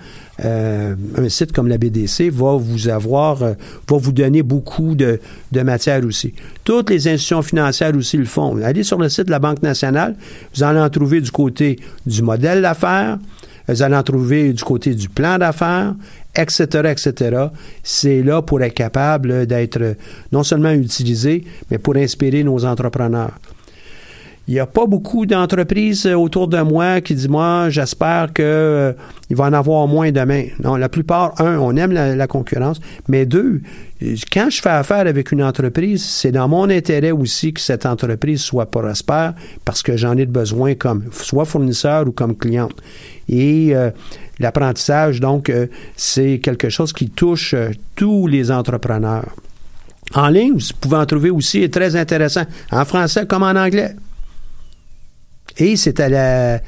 [0.43, 3.53] euh, un site comme la BDC va vous avoir, euh,
[3.87, 5.19] va vous donner beaucoup de,
[5.51, 6.33] de matière aussi.
[6.63, 8.57] Toutes les institutions financières aussi le font.
[8.63, 10.15] Allez sur le site de la Banque nationale,
[10.55, 13.19] vous allez en trouver du côté du modèle d'affaires,
[13.67, 15.93] vous allez en trouver du côté du plan d'affaires,
[16.35, 17.45] etc., etc.
[17.83, 19.95] C'est là pour être capable d'être
[20.31, 23.33] non seulement utilisé, mais pour inspirer nos entrepreneurs.
[24.51, 28.91] Il n'y a pas beaucoup d'entreprises autour de moi qui disent Moi, j'espère qu'il euh,
[29.29, 30.43] va en avoir moins demain.
[30.61, 33.61] Non, la plupart, un, on aime la, concurrence, mais deux,
[34.29, 38.41] quand je fais affaire avec une entreprise, c'est dans mon intérêt aussi que cette entreprise
[38.41, 42.75] soit prospère parce que j'en ai besoin comme soit fournisseur ou comme cliente.
[43.29, 43.89] Et euh,
[44.37, 49.33] l'apprentissage, donc, euh, c'est quelque chose qui touche euh, tous les entrepreneurs.
[50.13, 53.95] En ligne, vous pouvez en trouver aussi, est très intéressant, en français comme en anglais.
[55.57, 56.59] Et c'est la, euh,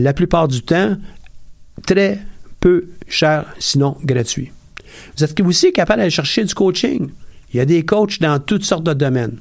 [0.00, 0.96] la plupart du temps
[1.86, 2.18] très
[2.60, 4.52] peu cher, sinon gratuit.
[5.16, 7.08] Vous êtes aussi capable d'aller chercher du coaching.
[7.52, 9.38] Il y a des coachs dans toutes sortes de domaines.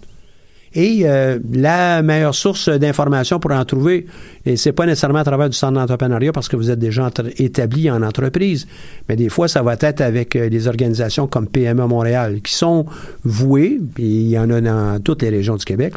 [0.74, 4.06] Et euh, la meilleure source d'information pour en trouver,
[4.46, 7.92] et c'est pas nécessairement à travers du centre d'entrepreneuriat parce que vous êtes déjà établi
[7.92, 8.68] en entreprise,
[9.10, 12.86] mais des fois, ça va être avec euh, des organisations comme PME Montréal qui sont
[13.26, 15.96] vouées, et il y en a dans toutes les régions du Québec.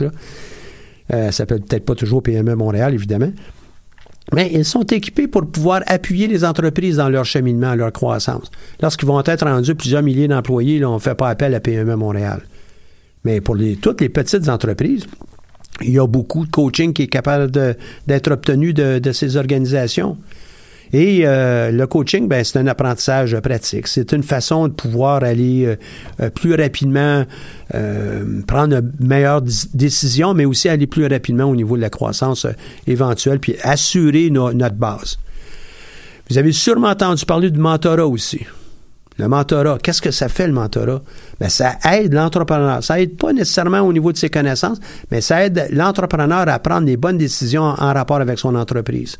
[1.12, 3.30] Euh, ça peut peut-être pas toujours PME Montréal, évidemment.
[4.32, 8.50] Mais ils sont équipés pour pouvoir appuyer les entreprises dans leur cheminement, leur croissance.
[8.80, 12.42] Lorsqu'ils vont être rendus plusieurs milliers d'employés, on ne fait pas appel à PME Montréal.
[13.24, 15.06] Mais pour toutes les petites entreprises,
[15.82, 20.16] il y a beaucoup de coaching qui est capable d'être obtenu de, ces organisations.
[20.96, 23.88] Et euh, le coaching, ben, c'est un apprentissage pratique.
[23.88, 25.76] C'est une façon de pouvoir aller
[26.20, 27.24] euh, plus rapidement
[27.74, 32.44] euh, prendre de meilleures décisions, mais aussi aller plus rapidement au niveau de la croissance
[32.44, 32.52] euh,
[32.86, 35.18] éventuelle, puis assurer no, notre base.
[36.30, 38.46] Vous avez sûrement entendu parler du mentorat aussi.
[39.18, 41.02] Le mentorat, qu'est-ce que ça fait le mentorat?
[41.40, 42.84] Ben, ça aide l'entrepreneur.
[42.84, 44.78] Ça aide pas nécessairement au niveau de ses connaissances,
[45.10, 49.18] mais ça aide l'entrepreneur à prendre les bonnes décisions en rapport avec son entreprise.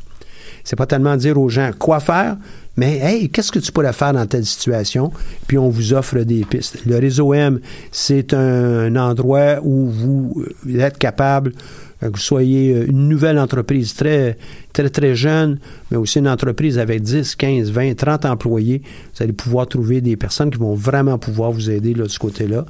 [0.64, 2.36] C'est pas tellement dire aux gens quoi faire,
[2.76, 5.12] mais hey, qu'est-ce que tu pourrais faire dans telle situation?
[5.46, 6.78] Puis on vous offre des pistes.
[6.86, 7.60] Le réseau M,
[7.92, 10.44] c'est un endroit où vous
[10.78, 11.52] êtes capable
[12.00, 14.36] que vous soyez une nouvelle entreprise très,
[14.72, 15.58] très, très jeune,
[15.90, 18.82] mais aussi une entreprise avec 10, 15, 20, 30 employés,
[19.14, 22.18] vous allez pouvoir trouver des personnes qui vont vraiment pouvoir vous aider là, de ce
[22.18, 22.66] côté-là.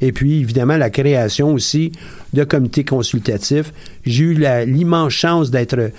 [0.00, 1.92] Et puis, évidemment, la création aussi
[2.32, 3.72] de comités consultatifs.
[4.04, 4.34] J'ai eu
[4.66, 5.90] l'immense chance d'être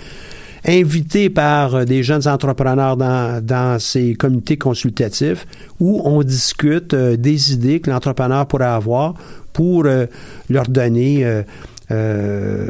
[0.66, 5.46] invité par des jeunes entrepreneurs dans, dans ces comités consultatifs
[5.78, 9.14] où on discute euh, des idées que l'entrepreneur pourrait avoir
[9.52, 10.06] pour euh,
[10.50, 11.42] leur donner euh,
[11.90, 12.68] euh,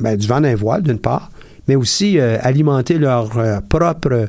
[0.00, 1.30] ben, du vent d'un voile, d'une part,
[1.68, 4.28] mais aussi euh, alimenter leur euh, propre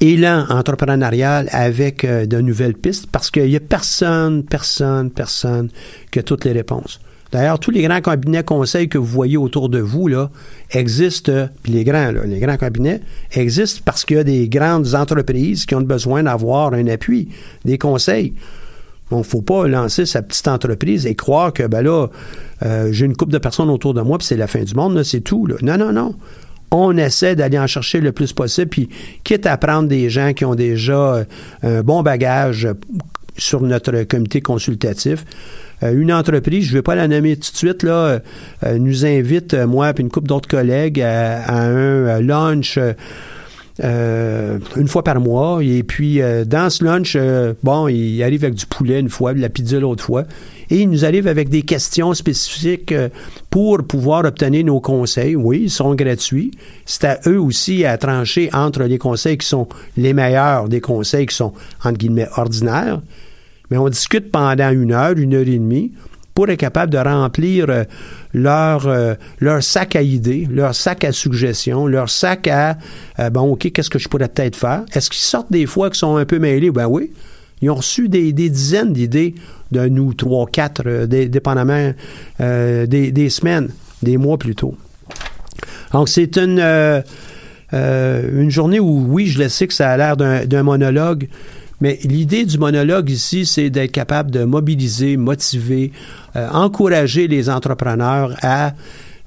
[0.00, 5.70] élan entrepreneurial avec de nouvelles pistes parce qu'il n'y a personne, personne, personne
[6.12, 7.00] qui a toutes les réponses.
[7.36, 10.30] D'ailleurs, tous les grands cabinets conseils que vous voyez autour de vous là,
[10.70, 14.94] existent, puis les grands, là, les grands cabinets existent parce qu'il y a des grandes
[14.94, 17.28] entreprises qui ont besoin d'avoir un appui,
[17.66, 18.32] des conseils.
[19.10, 22.06] Donc, faut pas lancer sa petite entreprise et croire que, ben là,
[22.64, 25.02] euh, j'ai une couple de personnes autour de moi, puis c'est la fin du monde,
[25.02, 25.46] c'est tout.
[25.60, 26.14] Non, non, non.
[26.70, 28.88] On essaie d'aller en chercher le plus possible, puis
[29.24, 31.26] quitte à prendre des gens qui ont déjà
[31.62, 32.66] un bon bagage
[33.36, 35.26] sur notre comité consultatif.
[35.82, 38.20] Euh, une entreprise, je ne vais pas la nommer tout de suite, là,
[38.64, 42.78] euh, nous invite, moi et une couple d'autres collègues, à, un lunch
[43.84, 45.62] euh, une fois par mois.
[45.62, 49.34] Et puis, euh, dans ce lunch, euh, bon, il arrive avec du poulet une fois,
[49.34, 50.24] de la pizza l'autre fois.
[50.70, 53.08] Et il nous arrive avec des questions spécifiques euh,
[53.50, 55.36] pour pouvoir obtenir nos conseils.
[55.36, 56.50] Oui, ils sont gratuits.
[56.84, 61.26] C'est à eux aussi à trancher entre les conseils qui sont les meilleurs des conseils
[61.26, 61.52] qui sont,
[61.84, 63.00] entre guillemets, ordinaires.
[63.70, 65.92] Mais on discute pendant une heure, une heure et demie
[66.36, 67.84] pour être capable de remplir euh,
[68.34, 72.76] leur, euh, leur sac à idées, leur sac à suggestions, leur sac à
[73.18, 74.84] euh, bon, OK, qu'est-ce que je pourrais peut-être faire?
[74.92, 76.70] Est-ce qu'ils sortent des fois qui sont un peu mêlés?
[76.70, 77.10] Ben oui.
[77.62, 79.34] Ils ont reçu des, dizaines d'idées
[79.72, 81.94] de nous, trois, quatre, dépendamment
[82.38, 83.70] des, des, semaines,
[84.02, 84.76] des mois plutôt.
[85.90, 86.60] Donc, c'est une,
[87.72, 91.28] une journée où, oui, je le sais que ça a l'air d'un monologue,
[91.80, 95.92] mais l'idée du monologue ici, c'est d'être capable de mobiliser, motiver,
[96.34, 98.72] euh, encourager les entrepreneurs à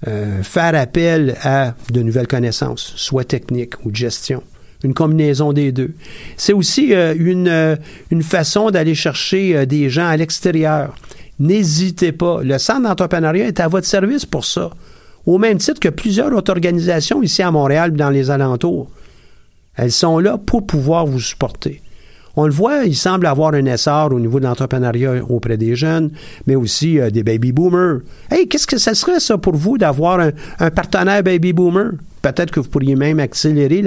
[0.08, 4.42] euh, faire appel à de nouvelles connaissances, soit techniques ou de gestion,
[4.84, 5.94] une combinaison des deux.
[6.38, 7.76] C'est aussi euh, une, euh,
[8.10, 10.96] une façon d'aller chercher euh, des gens à l'extérieur.
[11.40, 12.42] N'hésitez pas.
[12.44, 14.72] Le centre d'entrepreneuriat est à votre service pour ça.
[15.26, 18.90] Au même titre que plusieurs autres organisations ici à Montréal et dans les alentours.
[19.76, 21.82] Elles sont là pour pouvoir vous supporter.
[22.42, 26.10] On le voit, il semble avoir un essor au niveau de l'entrepreneuriat auprès des jeunes,
[26.48, 28.00] mais aussi euh, des baby boomers.
[28.32, 31.96] Hey, qu'est-ce que ça serait ça pour vous d'avoir un, partenaire baby boomer?
[32.22, 33.82] Peut-être que vous pourriez même accélérer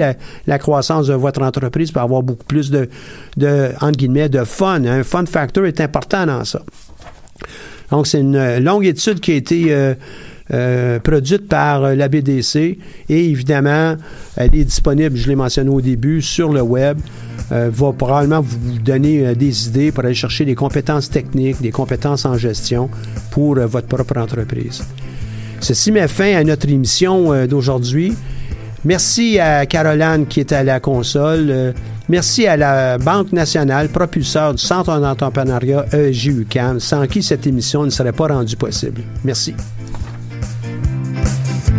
[0.45, 2.87] la, croissance de votre entreprise pour avoir beaucoup plus de,
[3.81, 4.85] entre guillemets, de fun.
[4.85, 6.61] Un fun factor est important dans ça.
[7.89, 9.95] Donc, c'est une longue étude qui a été euh,
[10.51, 12.77] euh, produite par euh, la BDC
[13.09, 13.95] et évidemment,
[14.35, 16.99] elle est disponible, je l'ai mentionné au début, sur le web.
[17.51, 21.71] Euh, va probablement vous donner euh, des idées pour aller chercher des compétences techniques, des
[21.71, 22.89] compétences en gestion
[23.31, 24.83] pour votre propre entreprise.
[25.59, 28.13] Ceci met fin à notre émission d'aujourd'hui.
[28.83, 31.73] Merci à Caroline qui est à la console.
[32.09, 37.89] Merci à la Banque nationale, propulseur du Centre d'entrepreneuriat EJUCAM, sans qui cette émission ne
[37.89, 39.01] serait pas rendue possible.
[39.23, 39.53] Merci.